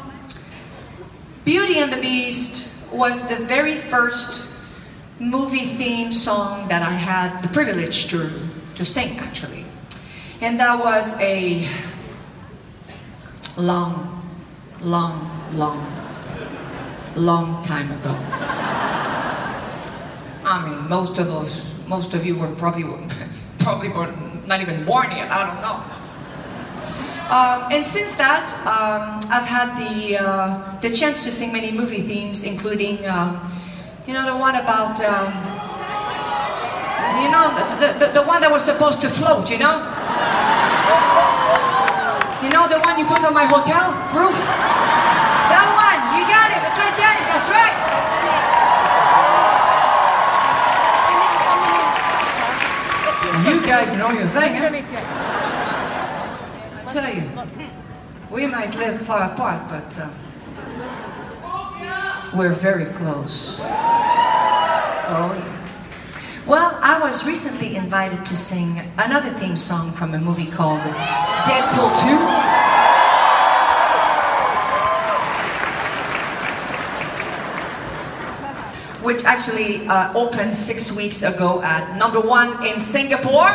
Beauty 1.45 1.79
and 1.79 1.93
the 1.93 2.01
Beast 2.01 2.93
was 2.93 3.29
the 3.29 3.37
very 3.37 3.77
first 3.77 4.49
movie 5.21 5.67
theme 5.67 6.11
song 6.11 6.67
that 6.67 6.83
I 6.83 6.91
had 6.91 7.41
the 7.41 7.49
privilege 7.49 8.09
to, 8.09 8.29
to 8.75 8.85
sing, 8.85 9.17
actually. 9.21 9.65
And 10.43 10.59
that 10.59 10.77
was 10.77 11.15
a 11.21 11.65
long, 13.57 14.21
long, 14.81 15.31
long, 15.55 15.87
long 17.15 17.63
time 17.63 17.93
ago. 17.93 18.11
I 20.45 20.69
mean, 20.69 20.89
most 20.89 21.19
of 21.19 21.31
us, 21.31 21.71
most 21.87 22.15
of 22.15 22.27
you 22.27 22.35
were 22.35 22.49
probably, 22.57 22.83
probably 23.61 23.91
not 24.49 24.61
even 24.61 24.85
born 24.85 25.13
yet. 25.13 25.31
I 25.31 25.47
don't 25.47 25.63
know. 25.63 25.79
Um, 27.31 27.73
and 27.73 27.87
since 27.87 28.17
that, 28.17 28.53
um, 28.67 29.21
I've 29.31 29.47
had 29.47 29.77
the 29.77 30.19
uh, 30.19 30.81
the 30.81 30.91
chance 30.91 31.23
to 31.23 31.31
sing 31.31 31.53
many 31.53 31.71
movie 31.71 32.03
themes, 32.03 32.43
including, 32.43 33.07
um, 33.07 33.41
you 34.09 34.13
know, 34.13 34.27
the 34.27 34.37
one 34.37 34.57
about, 34.57 35.01
um, 35.01 35.33
you 37.23 37.31
know, 37.31 37.47
the, 37.79 38.07
the, 38.07 38.13
the 38.13 38.23
one 38.27 38.41
that 38.41 38.51
was 38.51 38.65
supposed 38.65 39.01
to 39.03 39.09
float, 39.09 39.49
you 39.49 39.59
know. 39.59 40.02
You 42.43 42.49
know 42.51 42.67
the 42.67 42.81
one 42.81 42.99
you 42.99 43.05
put 43.07 43.23
on 43.25 43.33
my 43.35 43.45
hotel 43.45 43.93
roof? 44.13 44.39
That 45.53 45.67
one, 45.73 46.01
you 46.17 46.23
got 46.27 46.51
it, 46.51 46.61
the 46.65 46.73
Titanic, 46.75 47.25
that's 47.31 47.49
right. 47.49 47.77
You 53.47 53.61
guys 53.67 53.93
know 53.95 54.11
your 54.11 54.27
thing, 54.27 54.55
huh? 54.55 54.71
I 56.75 56.85
tell 56.89 57.13
you, 57.15 57.25
we 58.31 58.47
might 58.47 58.75
live 58.77 59.01
far 59.07 59.31
apart, 59.33 59.69
but 59.69 59.99
uh, 59.99 60.11
we're 62.37 62.53
very 62.53 62.87
close. 62.87 63.59
Oh. 65.15 65.52
Well, 66.45 66.77
I 66.83 66.99
was 66.99 67.25
recently 67.25 67.77
invited 67.77 68.25
to 68.25 68.35
sing 68.35 68.81
another 68.99 69.31
theme 69.31 69.55
song 69.55 69.93
from 69.93 70.13
a 70.13 70.19
movie 70.19 70.51
called 70.51 70.81
Deadpool 70.81 71.95
2. 78.99 79.07
Which 79.07 79.23
actually 79.25 79.87
uh, 79.87 80.13
opened 80.19 80.53
six 80.53 80.91
weeks 80.91 81.23
ago 81.23 81.63
at 81.63 81.97
number 81.97 82.21
one 82.21 82.67
in 82.67 82.81
Singapore. 82.81 83.51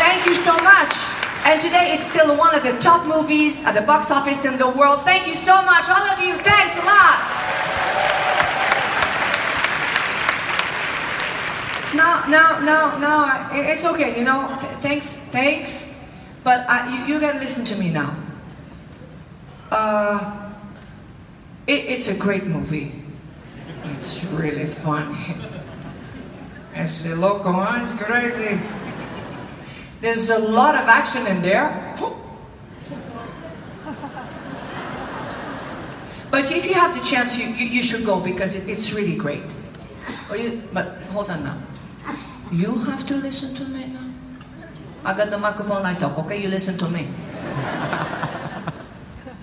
Thank 0.00 0.24
you 0.24 0.32
so 0.32 0.56
much. 0.64 0.94
And 1.44 1.60
today 1.60 1.92
it's 1.92 2.06
still 2.06 2.34
one 2.38 2.54
of 2.54 2.62
the 2.62 2.72
top 2.78 3.06
movies 3.06 3.62
at 3.66 3.72
the 3.72 3.82
box 3.82 4.10
office 4.10 4.46
in 4.46 4.56
the 4.56 4.68
world. 4.68 5.00
Thank 5.00 5.26
you 5.28 5.34
so 5.34 5.60
much, 5.60 5.90
all 5.90 6.08
of 6.08 6.24
you. 6.24 6.38
Thanks 6.38 6.78
a 6.78 6.84
lot. 6.86 7.47
No, 11.94 12.22
no, 12.28 12.60
no, 12.60 12.98
no. 12.98 13.48
It's 13.52 13.84
okay, 13.84 14.18
you 14.18 14.24
know. 14.24 14.56
Thanks, 14.80 15.16
thanks. 15.16 15.94
But 16.44 16.66
uh, 16.68 16.88
you, 16.90 17.14
you 17.14 17.20
gotta 17.20 17.38
listen 17.38 17.64
to 17.66 17.76
me 17.76 17.90
now. 17.90 18.14
Uh, 19.70 20.52
it, 21.66 21.84
it's 21.84 22.08
a 22.08 22.14
great 22.14 22.46
movie. 22.46 22.92
It's 23.84 24.24
really 24.32 24.66
funny. 24.66 25.16
It's 26.74 27.02
the 27.02 27.16
local 27.16 27.52
one. 27.52 27.80
It's 27.82 27.92
crazy. 27.92 28.58
There's 30.00 30.30
a 30.30 30.38
lot 30.38 30.74
of 30.74 30.86
action 30.88 31.26
in 31.26 31.42
there. 31.42 31.94
But 36.30 36.50
if 36.50 36.66
you 36.66 36.74
have 36.74 36.94
the 36.94 37.00
chance, 37.00 37.38
you, 37.38 37.48
you, 37.48 37.66
you 37.66 37.82
should 37.82 38.04
go 38.04 38.20
because 38.20 38.54
it, 38.54 38.68
it's 38.68 38.92
really 38.92 39.16
great. 39.16 39.42
Oh, 40.30 40.34
you, 40.34 40.62
but 40.74 40.98
hold 41.10 41.30
on 41.30 41.42
now. 41.42 41.58
You 42.50 42.78
have 42.84 43.06
to 43.06 43.16
listen 43.16 43.54
to 43.54 43.64
me 43.64 43.86
now. 43.86 44.08
I 45.04 45.16
got 45.16 45.30
the 45.30 45.38
microphone, 45.38 45.84
I 45.84 45.94
talk, 45.94 46.18
okay? 46.20 46.40
You 46.40 46.48
listen 46.48 46.76
to 46.78 46.88
me. 46.88 47.08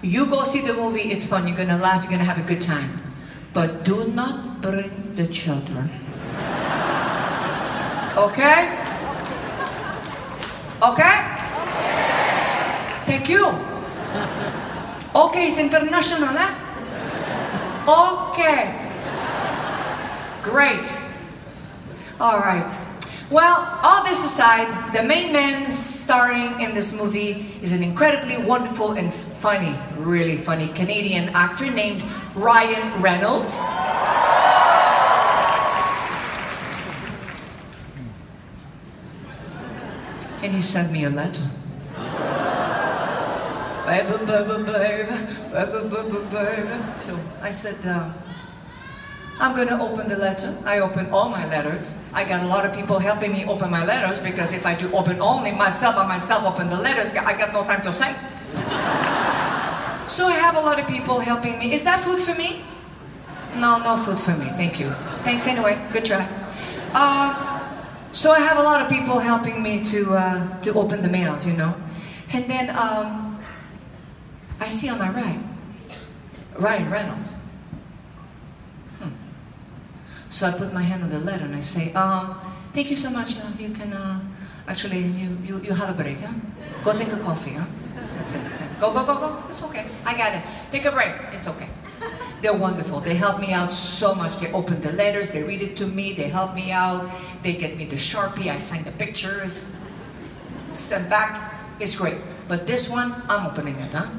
You 0.01 0.27
go 0.27 0.43
see 0.43 0.61
the 0.61 0.73
movie, 0.73 1.09
it's 1.11 1.25
fun, 1.25 1.47
you're 1.47 1.57
gonna 1.57 1.79
laugh, 1.79 2.03
you're 2.03 2.11
gonna 2.11 2.23
have 2.23 2.37
a 2.37 2.47
good 2.47 2.61
time. 2.61 2.91
But 3.53 3.83
do 3.83 4.07
not 4.09 4.61
bring 4.61 5.15
the 5.15 5.25
children. 5.25 5.89
Okay? 8.15 8.69
Okay? 10.83 11.15
Thank 13.05 13.29
you. 13.29 13.47
Okay, 15.15 15.47
it's 15.47 15.57
international, 15.57 16.29
huh? 16.29 16.53
Okay. 18.29 18.91
Great. 20.43 20.93
All 22.19 22.39
right. 22.39 22.69
Well, 23.32 23.80
all 23.82 24.03
this 24.03 24.23
aside, 24.23 24.93
the 24.93 25.01
main 25.01 25.34
man 25.34 25.73
starring 25.73 26.61
in 26.61 26.76
this 26.76 26.93
movie 26.93 27.57
is 27.59 27.71
an 27.71 27.82
incredibly 27.82 28.38
wonderful 28.38 28.91
and 28.91 29.11
funny, 29.11 29.76
really 29.97 30.38
funny 30.38 30.67
Canadian 30.67 31.30
actor 31.30 31.71
named 31.71 32.05
Ryan 32.36 33.01
Reynolds. 33.01 33.57
And 40.43 40.53
he 40.53 40.61
sent 40.61 40.91
me 40.91 41.05
a 41.05 41.09
letter. 41.09 41.49
So 46.99 47.19
I 47.41 47.49
said, 47.49 47.86
uh, 47.88 48.13
I'm 49.38 49.53
gonna 49.55 49.83
open 49.83 50.07
the 50.07 50.17
letter. 50.17 50.55
I 50.65 50.79
open 50.79 51.09
all 51.11 51.29
my 51.29 51.45
letters. 51.49 51.97
I 52.13 52.23
got 52.23 52.43
a 52.43 52.47
lot 52.47 52.65
of 52.65 52.73
people 52.73 52.99
helping 52.99 53.33
me 53.33 53.45
open 53.45 53.69
my 53.69 53.83
letters 53.83 54.17
because 54.17 54.53
if 54.53 54.65
I 54.65 54.75
do 54.75 54.89
open 54.93 55.19
only 55.19 55.51
myself 55.51 55.95
by 55.95 56.07
myself 56.07 56.45
open 56.45 56.69
the 56.69 56.79
letters, 56.79 57.11
I 57.11 57.38
got 57.38 57.51
no 57.51 57.63
time 57.65 57.81
to 57.83 57.91
say. 57.91 58.15
so 60.07 60.27
I 60.27 60.38
have 60.39 60.55
a 60.55 60.61
lot 60.61 60.79
of 60.79 60.88
people 60.88 61.19
helping 61.19 61.59
me. 61.59 61.73
Is 61.73 61.83
that 61.83 62.01
food 62.01 62.19
for 62.19 62.33
me? 62.36 62.63
No, 63.55 63.77
no 63.79 63.97
food 63.97 64.19
for 64.19 64.31
me. 64.31 64.45
Thank 64.55 64.79
you. 64.79 64.91
Thanks 65.23 65.47
anyway. 65.47 65.86
Good 65.91 66.05
try. 66.05 66.27
Uh, 66.93 67.55
so 68.13 68.31
I 68.31 68.39
have 68.39 68.57
a 68.57 68.63
lot 68.63 68.81
of 68.81 68.88
people 68.88 69.19
helping 69.19 69.61
me 69.61 69.81
to 69.83 70.13
uh, 70.13 70.59
to 70.61 70.73
open 70.73 71.01
the 71.01 71.09
mails, 71.09 71.45
you 71.45 71.53
know, 71.53 71.75
and 72.31 72.49
then 72.49 72.69
um, 72.69 73.38
I 74.61 74.69
see 74.69 74.88
on 74.88 74.97
my 74.97 75.11
right 75.11 75.39
Ryan 76.57 76.89
Reynolds. 76.89 77.36
So 80.36 80.45
I 80.45 80.51
put 80.51 80.73
my 80.73 80.81
hand 80.81 81.01
on 81.01 81.09
the 81.09 81.19
letter 81.19 81.45
and 81.45 81.55
I 81.55 81.61
say, 81.61 81.93
um, 81.93 82.38
thank 82.73 82.89
you 82.89 82.95
so 82.97 83.09
much. 83.09 83.39
Uh, 83.39 83.53
you 83.57 83.69
can, 83.69 83.93
uh, 83.93 84.19
actually, 84.67 84.99
you, 84.99 85.38
you, 85.45 85.61
you 85.61 85.71
have 85.71 85.97
a 85.97 86.03
break, 86.03 86.19
huh? 86.19 86.33
Go 86.83 86.91
take 86.91 87.13
a 87.13 87.19
coffee, 87.19 87.51
huh? 87.51 87.63
That's 88.17 88.36
it. 88.36 88.41
Go, 88.77 88.91
go, 88.91 89.05
go, 89.05 89.15
go. 89.15 89.43
It's 89.47 89.63
okay. 89.63 89.86
I 90.03 90.11
got 90.17 90.36
it. 90.36 90.43
Take 90.71 90.83
a 90.83 90.91
break. 90.91 91.13
It's 91.31 91.47
okay. 91.47 91.69
They're 92.41 92.53
wonderful. 92.53 92.99
They 92.99 93.15
help 93.15 93.39
me 93.39 93.53
out 93.53 93.71
so 93.71 94.13
much. 94.13 94.36
They 94.36 94.51
open 94.51 94.81
the 94.81 94.91
letters, 94.91 95.31
they 95.31 95.41
read 95.41 95.61
it 95.61 95.77
to 95.77 95.88
me, 95.88 96.11
they 96.11 96.27
help 96.27 96.53
me 96.53 96.69
out, 96.69 97.09
they 97.41 97.53
get 97.53 97.77
me 97.77 97.86
the 97.86 97.95
Sharpie, 97.95 98.51
I 98.51 98.57
sign 98.57 98.83
the 98.83 98.91
pictures, 98.91 99.63
send 100.73 101.09
back. 101.09 101.55
It's 101.79 101.95
great. 101.95 102.17
But 102.49 102.67
this 102.67 102.89
one, 102.89 103.15
I'm 103.29 103.47
opening 103.47 103.79
it, 103.79 103.93
huh? 103.93 104.11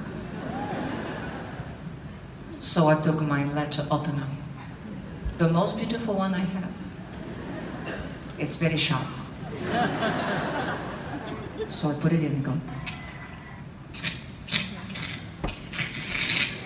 So 2.58 2.88
I 2.88 2.98
took 3.02 3.20
my 3.20 3.44
letter 3.52 3.86
opener 3.90 4.26
the 5.38 5.48
most 5.48 5.76
beautiful 5.76 6.14
one 6.14 6.34
I 6.34 6.38
have. 6.38 6.72
It's 8.38 8.56
very 8.56 8.76
sharp. 8.76 9.06
So 11.68 11.88
I 11.90 11.94
put 11.94 12.12
it 12.12 12.22
in 12.22 12.32
and 12.32 12.44
go. 12.44 12.52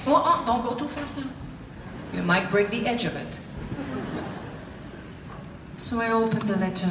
Oh, 0.07 0.23
oh, 0.25 0.45
don't 0.47 0.63
go 0.63 0.75
too 0.75 0.89
fast 0.89 1.17
now. 1.17 1.31
You 2.13 2.23
might 2.23 2.51
break 2.51 2.71
the 2.71 2.87
edge 2.87 3.05
of 3.05 3.15
it. 3.17 3.41
So 5.77 6.01
I 6.01 6.13
opened 6.13 6.43
the 6.43 6.57
letter 6.57 6.91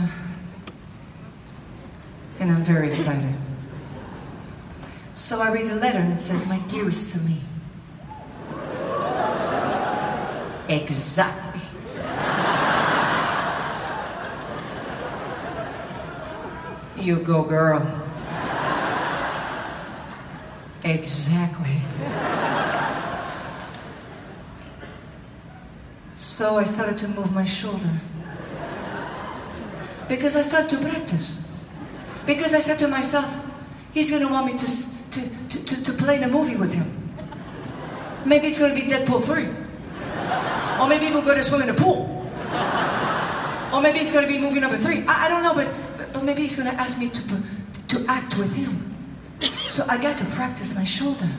and 2.40 2.52
I'm 2.52 2.64
very 2.64 2.90
excited. 2.90 3.36
So 5.14 5.42
I 5.42 5.52
read 5.52 5.68
the 5.68 5.76
letter 5.76 6.00
and 6.00 6.14
it 6.14 6.20
says, 6.20 6.48
My 6.48 6.60
dearest 6.60 7.12
Celine. 7.12 7.38
Exactly. 10.70 11.49
You 17.00 17.20
go, 17.20 17.44
girl. 17.44 17.82
Exactly. 20.84 21.78
So 26.16 26.58
I 26.58 26.64
started 26.64 26.98
to 27.00 27.08
move 27.08 27.32
my 27.32 27.46
shoulder. 27.46 27.90
Because 30.08 30.36
I 30.36 30.42
started 30.42 30.70
to 30.72 30.78
practice. 30.78 31.48
Because 32.26 32.54
I 32.54 32.60
said 32.60 32.80
to 32.80 32.88
myself, 32.88 33.28
he's 33.94 34.10
going 34.10 34.22
to 34.22 34.28
want 34.28 34.46
me 34.48 34.58
to, 34.58 34.66
to, 35.12 35.50
to, 35.50 35.66
to, 35.66 35.84
to 35.84 35.94
play 35.94 36.18
in 36.18 36.24
a 36.24 36.28
movie 36.28 36.56
with 36.56 36.74
him. 36.74 36.96
Maybe 38.26 38.48
it's 38.48 38.58
going 38.58 38.76
to 38.76 38.82
be 38.82 38.88
Deadpool 38.88 39.24
3. 39.24 39.46
Or 40.82 40.88
maybe 40.88 41.14
we're 41.14 41.24
going 41.24 41.38
to 41.38 41.44
swim 41.44 41.62
in 41.62 41.70
a 41.70 41.74
pool. 41.74 42.20
Or 43.74 43.82
maybe 43.82 44.00
it's 44.00 44.12
going 44.12 44.26
to 44.26 44.32
be 44.32 44.40
movie 44.40 44.60
number 44.60 44.78
three. 44.78 45.04
I, 45.08 45.26
I 45.26 45.30
don't 45.30 45.44
know, 45.44 45.54
but, 45.54 45.72
but 46.20 46.26
maybe 46.26 46.42
he's 46.42 46.58
going 46.58 46.70
to 46.70 46.76
ask 46.76 47.00
me 47.00 47.08
to, 47.08 47.22
to 47.88 48.06
act 48.10 48.38
with 48.38 48.54
him. 48.54 48.94
So 49.70 49.86
I 49.88 49.98
got 49.98 50.18
to 50.18 50.26
practice 50.26 50.76
my 50.76 50.84
shoulder. 50.84 51.30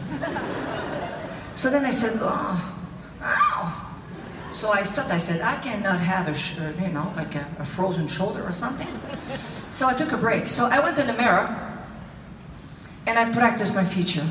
So 1.54 1.68
then 1.68 1.84
I 1.84 1.90
said, 1.90 2.18
oh, 2.22 2.80
ow. 3.20 3.96
So 4.50 4.70
I 4.70 4.82
stopped. 4.82 5.10
I 5.10 5.18
said, 5.18 5.42
I 5.42 5.56
cannot 5.56 6.00
have 6.00 6.28
a, 6.28 6.64
uh, 6.64 6.72
you 6.82 6.88
know, 6.92 7.12
like 7.14 7.34
a, 7.34 7.46
a 7.58 7.64
frozen 7.64 8.08
shoulder 8.08 8.42
or 8.42 8.52
something. 8.52 8.88
So 9.68 9.86
I 9.86 9.92
took 9.92 10.12
a 10.12 10.16
break. 10.16 10.46
So 10.46 10.64
I 10.64 10.80
went 10.80 10.96
to 10.96 11.02
the 11.02 11.12
mirror 11.12 11.54
and 13.06 13.18
I 13.18 13.30
practiced 13.30 13.74
my 13.74 13.84
feature. 13.84 14.26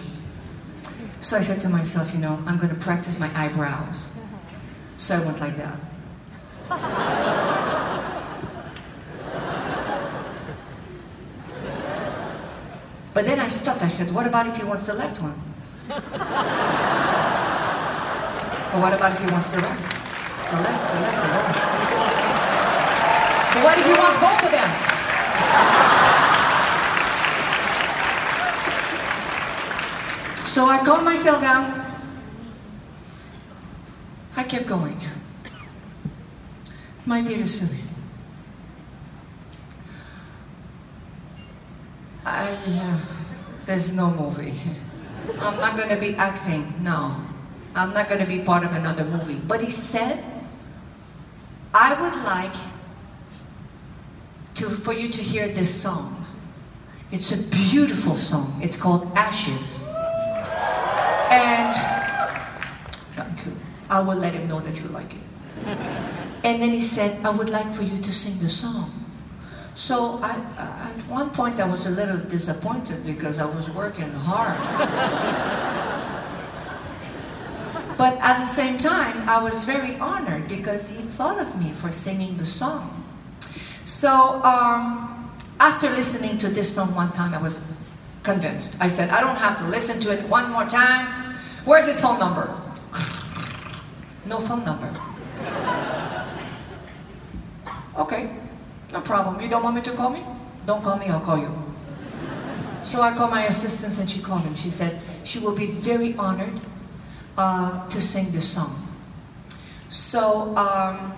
So 1.20 1.38
I 1.38 1.42
said 1.42 1.62
to 1.62 1.70
myself, 1.70 2.12
you 2.12 2.20
know, 2.20 2.42
I'm 2.48 2.58
going 2.58 2.74
to 2.74 2.80
practice 2.80 3.20
my 3.20 3.30
eyebrows. 3.36 4.12
So 4.98 5.16
I 5.16 5.20
went 5.20 5.40
like 5.40 5.58
that. 5.58 7.46
But 13.20 13.26
then 13.26 13.42
I 13.42 13.50
stopped. 13.50 13.82
I 13.82 13.90
said, 13.90 14.16
what 14.16 14.26
about 14.26 14.48
if 14.48 14.56
he 14.56 14.64
wants 14.64 14.88
the 14.88 14.94
left 14.94 15.22
one? 15.22 15.36
but 15.90 16.00
what 18.80 18.94
about 18.94 19.12
if 19.12 19.20
he 19.20 19.30
wants 19.30 19.50
the 19.52 19.58
right? 19.58 19.80
The 20.52 20.62
left, 20.64 20.94
the 20.94 21.00
left, 21.04 21.20
the 21.20 21.28
right. 21.36 21.56
But 23.54 23.64
what 23.66 23.78
if 23.78 23.86
he 23.86 23.92
wants 23.92 24.18
both 24.24 24.46
of 24.46 24.52
them? 24.56 24.72
So 30.46 30.68
I 30.68 30.78
calmed 30.86 31.04
myself 31.04 31.42
down. 31.42 31.76
I 34.38 34.44
kept 34.46 34.66
going. 34.66 34.98
My 37.06 37.20
dear 37.22 37.46
Celine, 37.46 37.89
I, 42.30 42.60
uh, 42.68 42.98
there's 43.66 43.96
no 43.96 44.12
movie. 44.12 44.54
I'm 45.40 45.58
not 45.58 45.76
going 45.76 45.90
to 45.90 45.98
be 45.98 46.16
acting, 46.16 46.72
no. 46.84 47.16
I'm 47.76 47.92
not 47.92 48.08
going 48.08 48.22
to 48.22 48.28
be 48.28 48.44
part 48.44 48.64
of 48.64 48.72
another 48.74 49.04
movie. 49.04 49.42
But 49.48 49.62
he 49.62 49.70
said, 49.70 50.24
I 51.74 52.00
would 52.00 52.24
like 52.24 52.56
to, 54.56 54.70
for 54.70 54.94
you 54.94 55.10
to 55.10 55.22
hear 55.22 55.48
this 55.48 55.74
song. 55.74 56.26
It's 57.12 57.32
a 57.32 57.38
beautiful 57.38 58.14
song. 58.14 58.60
It's 58.62 58.78
called 58.78 59.12
Ashes. 59.16 59.84
And 61.32 61.74
thank 63.16 63.46
you. 63.46 63.56
I 63.90 64.02
will 64.02 64.18
let 64.18 64.34
him 64.34 64.48
know 64.48 64.60
that 64.60 64.80
you 64.80 64.88
like 64.90 65.14
it. 65.14 65.22
And 66.44 66.62
then 66.62 66.70
he 66.70 66.82
said, 66.82 67.26
I 67.26 67.32
would 67.32 67.50
like 67.50 67.72
for 67.74 67.82
you 67.82 67.98
to 67.98 68.12
sing 68.12 68.40
the 68.40 68.50
song. 68.50 68.99
So 69.76 70.20
I, 70.22 70.32
at 70.92 71.08
one 71.08 71.30
point 71.30 71.60
I 71.60 71.66
was 71.66 71.86
a 71.86 71.90
little 71.90 72.18
disappointed 72.18 73.06
because 73.06 73.40
I 73.40 73.46
was 73.46 73.70
working 73.70 74.12
hard. 74.12 74.58
but 77.98 78.18
at 78.20 78.40
the 78.40 78.46
same 78.46 78.78
time, 78.78 79.28
I 79.28 79.42
was 79.42 79.64
very 79.64 79.96
honored 79.98 80.48
because 80.48 80.90
he 80.90 81.02
thought 81.02 81.40
of 81.40 81.62
me 81.62 81.72
for 81.72 81.92
singing 81.92 82.38
the 82.38 82.46
song. 82.46 83.04
So 83.86 84.42
um, 84.44 85.32
after 85.60 85.90
listening 85.90 86.38
to 86.40 86.50
this 86.50 86.74
song 86.74 86.94
one 86.96 87.12
time, 87.14 87.34
I 87.34 87.42
was 87.42 87.66
convinced. 88.24 88.76
I 88.80 88.88
said, 88.88 89.10
I 89.10 89.22
don't 89.22 89.38
have 89.38 89.58
to 89.60 89.66
listen 89.66 90.00
to 90.02 90.12
it 90.12 90.28
one 90.30 90.52
more 90.52 90.66
time. 90.66 91.36
Where's 91.66 91.86
his 91.86 92.00
phone 92.00 92.20
number? 92.20 92.54
No 94.26 94.40
phone 94.40 94.64
number. 94.64 94.94
Okay, 97.98 98.30
no 98.92 99.02
problem. 99.02 99.40
You 99.42 99.48
don't 99.48 99.64
want 99.64 99.76
me 99.76 99.82
to 99.82 99.92
call 99.92 100.10
me? 100.10 100.24
Don't 100.66 100.84
call 100.84 100.98
me, 100.98 101.08
I'll 101.08 101.20
call 101.20 101.38
you. 101.38 101.52
So 102.84 103.02
I 103.02 103.12
called 103.12 103.32
my 103.32 103.46
assistant 103.46 104.00
and 104.00 104.10
she 104.10 104.22
called 104.22 104.42
him. 104.42 104.56
She 104.56 104.70
said 104.70 105.00
she 105.24 105.40
will 105.40 105.56
be 105.56 105.68
very 105.68 106.16
honored 106.16 106.60
uh, 107.38 107.88
to 107.88 108.02
sing 108.02 108.32
this 108.32 108.48
song. 108.48 108.76
So 109.90 110.56
um, 110.56 111.14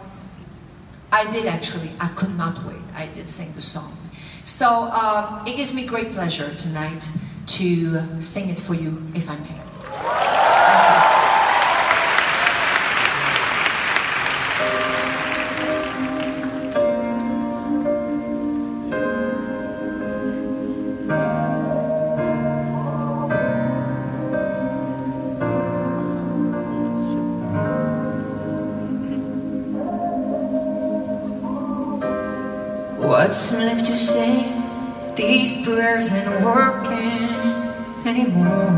I 1.11 1.29
did 1.31 1.45
actually. 1.45 1.91
I 1.99 2.07
could 2.09 2.35
not 2.35 2.63
wait. 2.65 2.81
I 2.95 3.07
did 3.07 3.29
sing 3.29 3.53
the 3.53 3.61
song. 3.61 3.95
So 4.43 4.67
um, 4.67 5.45
it 5.45 5.55
gives 5.55 5.73
me 5.73 5.85
great 5.85 6.11
pleasure 6.11 6.53
tonight 6.55 7.07
to 7.47 8.21
sing 8.21 8.49
it 8.49 8.59
for 8.59 8.73
you, 8.73 9.01
if 9.13 9.29
I 9.29 9.37
may. 9.37 10.50
What's 33.31 33.53
left 33.53 33.85
to 33.85 33.95
say? 33.95 34.43
These 35.15 35.63
prayers 35.65 36.11
ain't 36.11 36.43
working 36.43 37.31
anymore. 38.05 38.75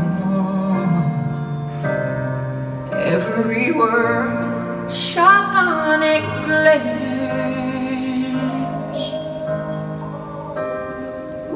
Every 2.92 3.72
word 3.72 4.88
shot 4.88 5.50
on 5.56 6.04
a 6.04 6.20
flash. 6.44 6.84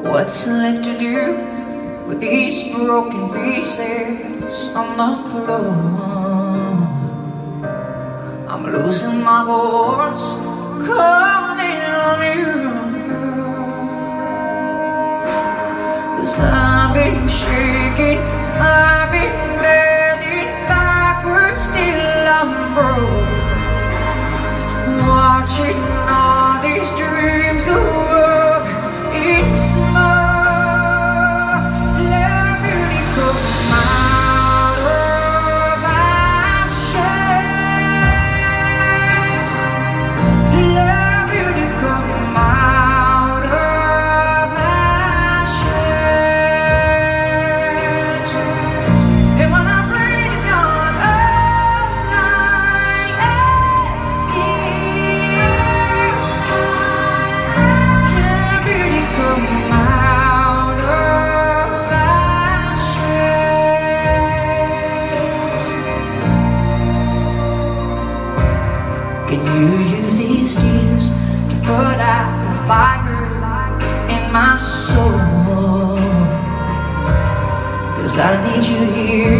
What's 0.03 0.45
left 0.47 0.83
to 0.83 0.97
do 0.99 1.37
with 2.05 2.19
these 2.19 2.67
broken 2.75 3.29
pieces 3.31 4.75
on 4.75 4.97
the 4.99 5.15
floor? 5.29 5.71
I'm 8.49 8.63
losing 8.65 9.23
my 9.23 9.45
voice, 9.45 10.35
calling 10.85 11.93
on 12.03 12.21
you. 12.37 12.58
I've 16.37 16.93
been 16.93 17.27
shaking, 17.27 18.19
I've 18.19 19.11
been 19.11 19.33
bending 19.61 20.51
backwards 20.67 21.65
I'm 22.29 22.73
broke. 22.75 23.25
Watching 25.07 25.79
all 26.07 26.61
these 26.61 26.89
dreams 26.91 27.63
go 27.63 27.79
up 27.81 28.65
in 29.15 29.53
smoke. 29.53 30.18
I 78.21 78.35
need 78.51 78.65
you 78.65 78.83
here. 78.91 79.38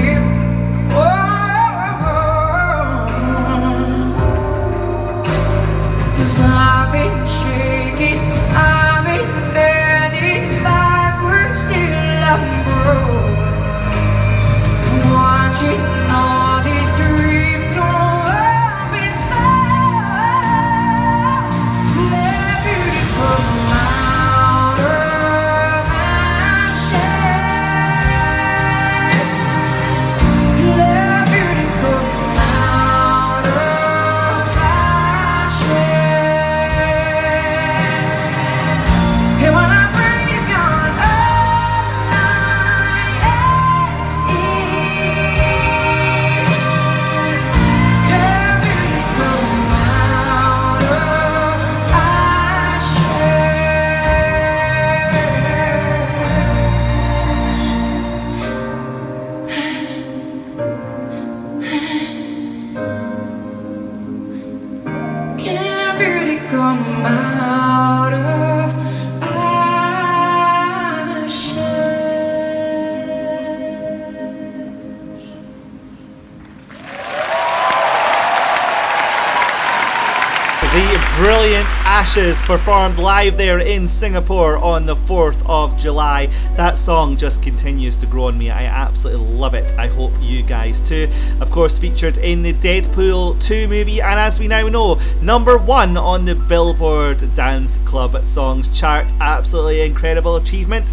Performed 82.49 82.97
live 82.97 83.37
there 83.37 83.59
in 83.59 83.87
Singapore 83.87 84.57
on 84.57 84.87
the 84.87 84.95
4th 84.95 85.39
of 85.47 85.77
July. 85.77 86.25
That 86.55 86.77
song 86.77 87.15
just 87.15 87.43
continues 87.43 87.95
to 87.97 88.07
grow 88.07 88.23
on 88.23 88.39
me. 88.39 88.49
I 88.49 88.63
absolutely 88.65 89.27
love 89.35 89.53
it. 89.53 89.71
I 89.77 89.85
hope 89.85 90.13
you 90.19 90.41
guys 90.41 90.81
too. 90.81 91.07
Of 91.41 91.51
course, 91.51 91.77
featured 91.77 92.17
in 92.17 92.41
the 92.41 92.53
Deadpool 92.53 93.39
2 93.45 93.67
movie, 93.67 94.01
and 94.01 94.19
as 94.19 94.39
we 94.39 94.47
now 94.47 94.67
know, 94.67 94.99
number 95.21 95.59
one 95.59 95.95
on 95.95 96.25
the 96.25 96.33
Billboard 96.33 97.35
Dance 97.35 97.77
Club 97.85 98.25
Songs 98.25 98.75
chart. 98.75 99.13
Absolutely 99.21 99.81
incredible 99.81 100.35
achievement. 100.35 100.91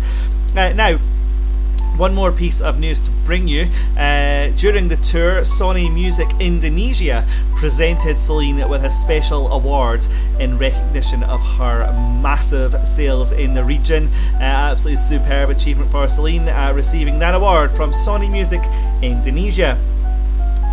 Uh, 0.54 0.74
now, 0.74 0.98
one 1.96 2.14
more 2.14 2.32
piece 2.32 2.60
of 2.60 2.78
news 2.78 3.00
to 3.00 3.10
bring 3.26 3.48
you. 3.48 3.66
Uh, 3.98 4.48
during 4.56 4.86
the 4.86 4.96
tour, 4.98 5.40
Sony 5.40 5.92
Music 5.92 6.28
Indonesia 6.38 7.26
presented 7.56 8.18
Celine 8.18 8.68
with 8.68 8.84
a 8.84 8.90
special 8.90 9.52
award 9.52 10.06
in 10.38 10.56
recognition 10.56 11.24
of 11.24 11.40
her 11.58 11.92
massive 12.22 12.86
sales 12.86 13.32
in 13.32 13.52
the 13.52 13.64
region. 13.64 14.08
Uh, 14.34 14.70
absolutely 14.70 14.96
superb 14.96 15.50
achievement 15.50 15.90
for 15.90 16.06
Celine, 16.06 16.48
uh, 16.48 16.72
receiving 16.74 17.18
that 17.18 17.34
award 17.34 17.72
from 17.72 17.90
Sony 17.90 18.30
Music 18.30 18.62
Indonesia. 19.02 19.76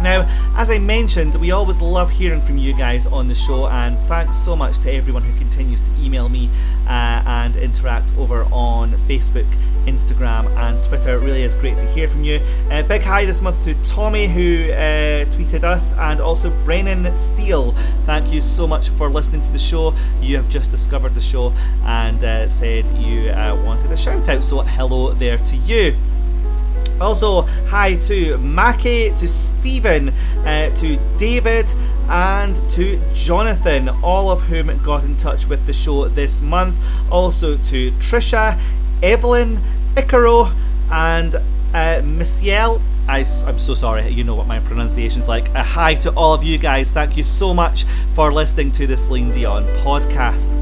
Now, 0.04 0.28
as 0.58 0.70
I 0.70 0.80
mentioned, 0.80 1.36
we 1.38 1.52
always 1.52 1.80
love 1.80 2.12
hearing 2.12 2.42
from 2.42 2.58
you 2.58 2.76
guys 2.76 3.08
on 3.08 3.30
the 3.30 3.36
show, 3.36 3.68
and 3.68 3.98
thanks 4.10 4.38
so 4.38 4.54
much 4.54 4.80
to 4.80 4.92
everyone 4.92 5.24
who 5.24 5.36
continues 5.40 5.82
to 5.82 5.92
email 5.98 6.28
me 6.28 6.50
uh, 6.88 7.24
and 7.26 7.56
interact 7.56 8.14
over 8.18 8.44
on 8.52 8.92
Facebook, 9.08 9.50
Instagram, 9.86 10.54
and 10.58 10.84
Twitter. 10.84 11.16
It 11.16 11.20
really 11.20 11.44
is 11.44 11.56
great 11.56 11.78
to 11.78 11.86
hear 11.86 12.10
from 12.10 12.26
you. 12.26 12.42
Uh, 12.70 12.84
big 12.84 13.02
hi 13.02 13.24
this 13.24 13.42
month 13.42 13.64
to 13.64 13.82
Tommy, 13.86 14.28
who 14.28 14.74
uh, 14.74 15.24
tweeted 15.32 15.64
us, 15.64 15.94
and 15.94 16.20
also 16.20 16.50
Brennan 16.66 17.16
Steele. 17.16 17.72
Thank 18.06 18.34
you 18.34 18.42
so 18.42 18.68
much 18.68 18.90
for 18.90 19.10
listening 19.10 19.42
to 19.44 19.52
the 19.54 19.60
show. 19.60 19.96
You 20.20 20.36
have 20.36 20.50
just 20.50 20.70
discovered 20.70 21.16
the 21.16 21.22
show 21.22 21.54
and 21.86 22.22
uh, 22.22 22.50
said 22.50 22.86
you 22.98 23.30
uh, 23.30 23.56
wanted 23.64 23.90
a 23.90 23.98
shout 23.98 24.28
out, 24.28 24.44
so 24.44 24.60
hello 24.64 25.14
there 25.14 25.38
to 25.38 25.56
you. 25.56 25.96
Also, 27.04 27.42
hi 27.68 27.96
to 27.96 28.38
Mackie, 28.38 29.12
to 29.12 29.28
Stephen, 29.28 30.10
uh, 30.46 30.74
to 30.76 30.98
David, 31.18 31.74
and 32.10 32.56
to 32.72 32.98
Jonathan, 33.14 33.90
all 34.02 34.32
of 34.32 34.42
whom 34.44 34.76
got 34.84 35.04
in 35.04 35.18
touch 35.18 35.46
with 35.48 35.66
the 35.68 35.74
show 35.74 36.08
this 36.08 36.42
month. 36.42 36.78
Also 37.12 37.58
to 37.58 37.92
Trisha, 37.94 38.58
Evelyn, 39.04 39.60
Icaro, 39.96 40.54
and 40.92 41.36
uh, 41.36 42.02
Missiel. 42.04 42.82
I, 43.08 43.20
am 43.20 43.60
so 43.60 43.74
sorry, 43.74 44.08
you 44.08 44.24
know 44.24 44.36
what 44.36 44.48
my 44.48 44.60
pronunciation's 44.60 45.28
like. 45.28 45.50
A 45.50 45.62
hi 45.62 45.96
to 45.96 46.14
all 46.14 46.34
of 46.34 46.42
you 46.42 46.58
guys. 46.58 46.90
Thank 46.90 47.18
you 47.18 47.24
so 47.24 47.54
much 47.54 47.84
for 48.16 48.32
listening 48.32 48.72
to 48.74 48.88
the 48.88 48.96
Celine 48.96 49.32
Dion 49.32 49.66
podcast. 49.84 50.58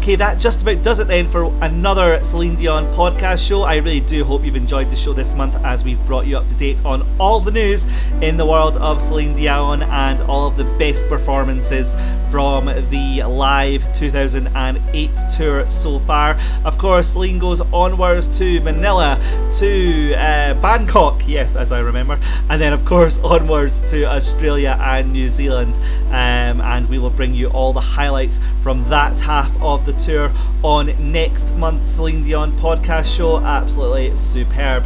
Okay, 0.00 0.14
that 0.16 0.38
just 0.38 0.62
about 0.62 0.82
does 0.82 0.98
it 0.98 1.08
then 1.08 1.28
for 1.28 1.52
another 1.60 2.24
Celine 2.24 2.56
Dion 2.56 2.86
podcast 2.94 3.46
show. 3.46 3.64
I 3.64 3.76
really 3.76 4.00
do 4.00 4.24
hope 4.24 4.42
you've 4.42 4.56
enjoyed 4.56 4.88
the 4.88 4.96
show 4.96 5.12
this 5.12 5.34
month 5.34 5.54
as 5.56 5.84
we've 5.84 6.02
brought 6.06 6.26
you 6.26 6.38
up 6.38 6.46
to 6.46 6.54
date 6.54 6.82
on 6.86 7.06
all 7.20 7.38
the 7.38 7.50
news 7.50 7.86
in 8.22 8.38
the 8.38 8.46
world 8.46 8.78
of 8.78 9.02
Celine 9.02 9.34
Dion 9.34 9.82
and 9.82 10.22
all 10.22 10.48
of 10.48 10.56
the 10.56 10.64
best 10.78 11.06
performances 11.06 11.94
from 12.30 12.66
the 12.90 13.22
live 13.24 13.92
2008 13.92 15.10
tour 15.36 15.68
so 15.68 15.98
far. 15.98 16.38
Of 16.64 16.78
course, 16.78 17.08
Celine 17.08 17.38
goes 17.38 17.60
onwards 17.60 18.26
to 18.38 18.60
Manila, 18.62 19.20
to 19.58 20.14
uh, 20.14 20.54
Bangkok, 20.62 21.20
yes, 21.26 21.56
as 21.56 21.72
I 21.72 21.80
remember, 21.80 22.18
and 22.48 22.62
then, 22.62 22.72
of 22.72 22.84
course, 22.84 23.18
onwards 23.24 23.80
to 23.90 24.04
Australia 24.04 24.78
and 24.80 25.12
New 25.12 25.28
Zealand. 25.28 25.74
Um, 26.06 26.60
and 26.60 26.88
we 26.88 26.98
will 26.98 27.10
bring 27.10 27.34
you 27.34 27.48
all 27.48 27.72
the 27.72 27.80
highlights 27.80 28.40
from 28.62 28.88
that 28.90 29.18
half 29.20 29.60
of 29.60 29.84
the 29.86 29.89
tour 29.92 30.30
on 30.62 31.12
next 31.12 31.54
month's 31.56 31.90
Celine 31.90 32.22
Dion 32.22 32.52
podcast 32.52 33.16
show. 33.16 33.38
Absolutely 33.40 34.14
superb. 34.16 34.84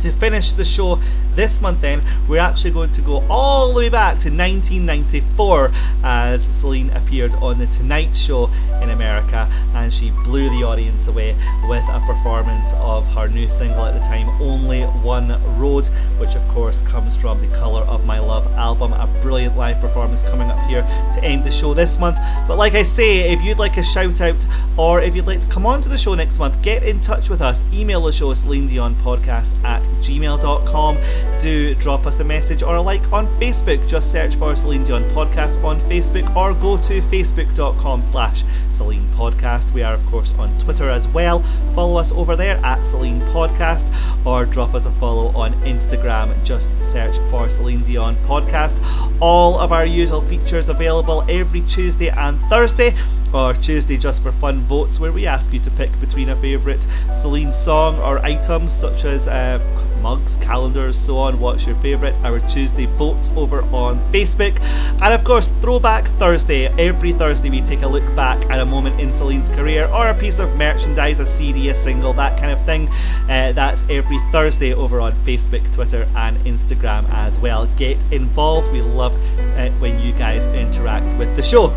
To 0.00 0.10
finish 0.10 0.52
the 0.52 0.64
show 0.64 1.00
this 1.34 1.60
month, 1.60 1.80
then, 1.80 2.02
we're 2.28 2.40
actually 2.40 2.70
going 2.70 2.92
to 2.92 3.00
go 3.02 3.24
all 3.28 3.72
the 3.72 3.78
way 3.78 3.88
back 3.88 4.18
to 4.18 4.30
1994 4.30 5.70
as 6.04 6.44
Celine 6.44 6.90
appeared 6.90 7.34
on 7.36 7.58
The 7.58 7.66
Tonight 7.66 8.14
Show 8.16 8.50
in 8.82 8.90
America 8.90 9.48
and 9.74 9.92
she 9.92 10.10
blew 10.24 10.50
the 10.50 10.64
audience 10.64 11.08
away 11.08 11.34
with 11.68 11.84
a 11.88 12.00
performance 12.06 12.72
of 12.74 13.06
her 13.14 13.28
new 13.28 13.48
single 13.48 13.84
at 13.84 13.94
the 13.94 14.06
time, 14.06 14.28
Only 14.40 14.82
One 14.82 15.28
Road, 15.58 15.86
which 16.18 16.34
of 16.34 16.46
course 16.48 16.80
comes 16.82 17.16
from 17.16 17.40
the 17.40 17.46
Colour 17.58 17.82
of 17.82 18.06
My 18.06 18.18
Love 18.18 18.50
album. 18.52 18.92
A 18.92 19.06
brilliant 19.22 19.56
live 19.56 19.80
performance 19.80 20.22
coming 20.22 20.50
up 20.50 20.58
here 20.66 20.82
to 21.14 21.24
end 21.24 21.44
the 21.44 21.50
show 21.50 21.74
this 21.74 21.98
month. 21.98 22.18
But 22.46 22.58
like 22.58 22.74
I 22.74 22.82
say, 22.82 23.32
if 23.32 23.42
you'd 23.42 23.58
like 23.58 23.76
a 23.76 23.82
shout 23.82 24.20
out 24.20 24.46
or 24.76 25.00
if 25.00 25.14
you'd 25.14 25.26
like 25.26 25.40
to 25.40 25.48
come 25.48 25.66
on 25.66 25.80
to 25.82 25.88
the 25.88 25.98
show 25.98 26.14
next 26.14 26.38
month, 26.38 26.60
get 26.62 26.82
in 26.82 27.00
touch 27.00 27.30
with 27.30 27.40
us. 27.40 27.64
Email 27.72 28.02
the 28.02 28.12
show 28.12 28.32
Celine 28.34 28.66
Dion 28.66 28.94
podcast 28.96 29.52
at 29.64 29.82
gmail.com. 30.02 30.96
Do 31.40 31.74
drop 31.74 32.06
us 32.06 32.20
a 32.20 32.24
message 32.24 32.62
or 32.62 32.76
a 32.76 32.82
like 32.82 33.12
on 33.12 33.26
Facebook. 33.38 33.86
Just 33.88 34.12
search 34.12 34.36
for 34.36 34.54
Celine 34.54 34.84
Dion 34.84 35.02
podcast 35.10 35.62
on 35.64 35.80
Facebook 35.80 36.34
or 36.36 36.54
go 36.54 36.76
to 36.82 37.00
facebook.com 37.00 38.02
slash 38.02 38.44
Celine 38.70 39.04
Podcast. 39.14 39.72
We 39.72 39.82
are, 39.82 39.94
of 39.94 40.04
course, 40.06 40.32
on 40.38 40.56
Twitter 40.58 40.88
as 40.88 41.08
well. 41.08 41.40
Follow 41.74 41.98
us 41.98 42.12
over 42.12 42.36
there 42.36 42.56
at 42.64 42.82
Celine 42.84 43.20
Podcast 43.32 43.92
or 44.24 44.46
drop 44.46 44.74
us 44.74 44.86
a 44.86 44.90
follow 44.92 45.28
on 45.36 45.52
Instagram. 45.62 46.32
Just 46.44 46.82
search 46.84 47.18
for 47.30 47.48
Celine 47.50 47.82
Dion 47.82 48.16
Podcast. 48.26 48.80
All 49.20 49.58
of 49.58 49.72
our 49.72 49.84
usual 49.84 50.22
features 50.22 50.68
available 50.68 51.24
every 51.28 51.62
Tuesday 51.62 52.08
and 52.08 52.38
Thursday 52.42 52.94
or 53.32 53.54
Tuesday 53.54 53.96
Just 53.96 54.22
for 54.22 54.32
Fun 54.32 54.60
votes, 54.60 55.00
where 55.00 55.12
we 55.12 55.26
ask 55.26 55.52
you 55.52 55.60
to 55.60 55.70
pick 55.72 55.90
between 56.00 56.28
a 56.28 56.36
favourite 56.36 56.82
Celine 57.14 57.52
song 57.52 57.98
or 57.98 58.18
items 58.18 58.72
such 58.72 59.04
as 59.04 59.26
uh, 59.26 59.58
mugs, 60.02 60.36
calendars, 60.38 60.98
so 60.98 61.16
on. 61.18 61.38
What's 61.38 61.66
your 61.66 61.76
favourite? 61.76 62.14
Our 62.24 62.40
Tuesday 62.40 62.86
votes 62.86 63.30
over 63.36 63.62
on 63.74 63.98
Facebook. 64.12 64.60
And 65.00 65.14
of 65.14 65.24
course, 65.24 65.48
Throwback 65.62 66.06
Thursday. 66.18 66.66
Every 66.78 67.12
Thursday, 67.12 67.48
we 67.48 67.60
take 67.60 67.82
a 67.82 67.88
look 67.88 68.04
back 68.16 68.44
at 68.50 68.60
a 68.60 68.66
moment 68.66 69.00
in 69.00 69.12
Celine's 69.12 69.48
career 69.48 69.86
or 69.86 70.08
a 70.08 70.14
piece 70.14 70.38
of 70.38 70.54
merchandise, 70.56 71.20
a 71.20 71.26
CD, 71.26 71.68
a 71.68 71.74
single, 71.74 72.12
that 72.14 72.38
kind 72.38 72.50
of 72.50 72.62
thing. 72.66 72.88
Uh, 73.30 73.52
that's 73.52 73.88
every 73.88 74.18
Thursday 74.32 74.74
over 74.74 75.00
on 75.00 75.12
Facebook, 75.24 75.72
Twitter, 75.72 76.06
and 76.16 76.36
Instagram 76.38 77.08
as 77.10 77.38
well. 77.38 77.66
Get 77.76 78.04
involved. 78.12 78.72
We 78.72 78.82
love 78.82 79.14
uh, 79.56 79.70
when 79.78 80.00
you 80.00 80.12
guys 80.12 80.46
interact 80.48 81.16
with 81.16 81.34
the 81.36 81.42
show. 81.42 81.72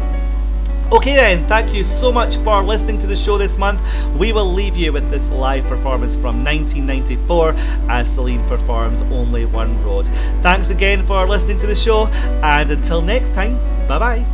Okay, 0.91 1.15
then, 1.15 1.45
thank 1.47 1.73
you 1.73 1.83
so 1.83 2.11
much 2.11 2.37
for 2.37 2.61
listening 2.61 2.99
to 2.99 3.07
the 3.07 3.15
show 3.15 3.39
this 3.39 3.57
month. 3.57 3.81
We 4.17 4.31
will 4.31 4.45
leave 4.45 4.77
you 4.77 4.93
with 4.93 5.09
this 5.09 5.31
live 5.31 5.65
performance 5.65 6.15
from 6.15 6.43
1994 6.43 7.55
as 7.89 8.07
Celine 8.13 8.47
performs 8.47 9.01
Only 9.01 9.45
One 9.45 9.83
Road. 9.83 10.07
Thanks 10.41 10.69
again 10.69 11.03
for 11.05 11.27
listening 11.27 11.57
to 11.57 11.67
the 11.67 11.75
show, 11.75 12.07
and 12.43 12.69
until 12.69 13.01
next 13.01 13.33
time, 13.33 13.57
bye 13.87 13.99
bye. 13.99 14.25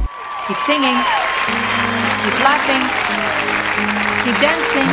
Keep 0.47 0.57
singing, 0.57 0.97
keep 2.21 2.37
laughing, 2.43 2.83
keep 4.23 4.35
dancing. 4.41 4.87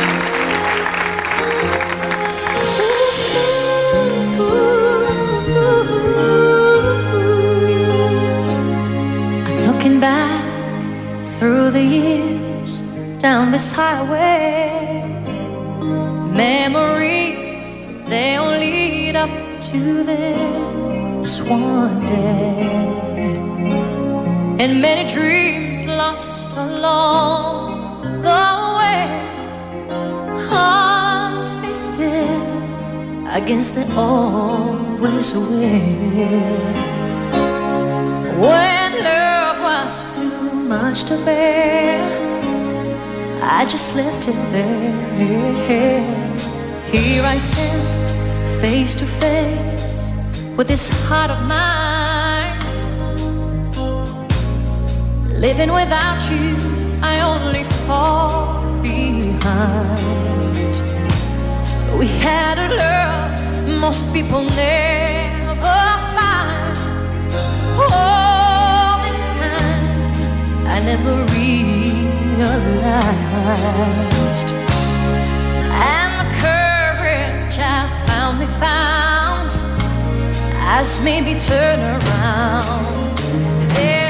I'm 9.45 9.67
looking 9.67 9.99
back 9.99 10.48
through 11.39 11.71
the 11.71 11.81
years 11.81 12.81
down 13.21 13.49
this 13.49 13.71
highway. 13.71 15.01
Memories, 16.35 17.87
they 18.09 18.35
all 18.35 18.51
lead 18.51 19.15
up 19.15 19.29
to 19.71 20.03
this 20.03 21.41
one 21.47 22.05
day. 22.07 23.39
And 24.59 24.81
many 24.81 25.07
dreams 25.07 25.85
lost 25.87 26.57
along 26.57 28.01
the 28.21 28.47
way. 28.77 29.07
Heart 30.49 31.47
twisted 31.47 32.49
against 33.39 33.75
the 33.75 33.85
always 33.95 35.33
will. 35.33 36.73
When 38.43 39.03
love 39.05 39.28
much 40.69 41.03
to 41.05 41.17
bear, 41.25 41.99
I 43.41 43.65
just 43.65 43.95
left 43.95 44.27
it 44.27 44.35
there. 44.51 46.37
Here 46.91 47.23
I 47.23 47.39
stand, 47.39 48.61
face 48.61 48.93
to 48.95 49.05
face 49.05 50.11
with 50.55 50.67
this 50.67 50.89
heart 51.07 51.31
of 51.31 51.39
mine. 51.47 52.59
Living 55.41 55.71
without 55.73 56.21
you, 56.29 56.55
I 57.01 57.15
only 57.21 57.63
fall 57.87 58.61
behind. 58.83 60.75
We 61.97 62.05
had 62.05 62.59
a 62.59 62.69
love 62.75 63.39
most 63.79 64.13
people 64.13 64.43
never 64.43 65.79
find. 66.15 66.77
I 67.79 68.18
I 70.79 70.83
never 70.85 71.15
realized. 71.33 71.59
And 75.67 76.11
the 76.21 76.27
courage 76.39 77.57
I 77.59 77.83
finally 78.07 78.47
found 78.63 79.51
has 80.55 81.03
made 81.03 81.25
me 81.25 81.37
turn 81.37 81.79
around. 81.79 83.17
There 83.75 84.08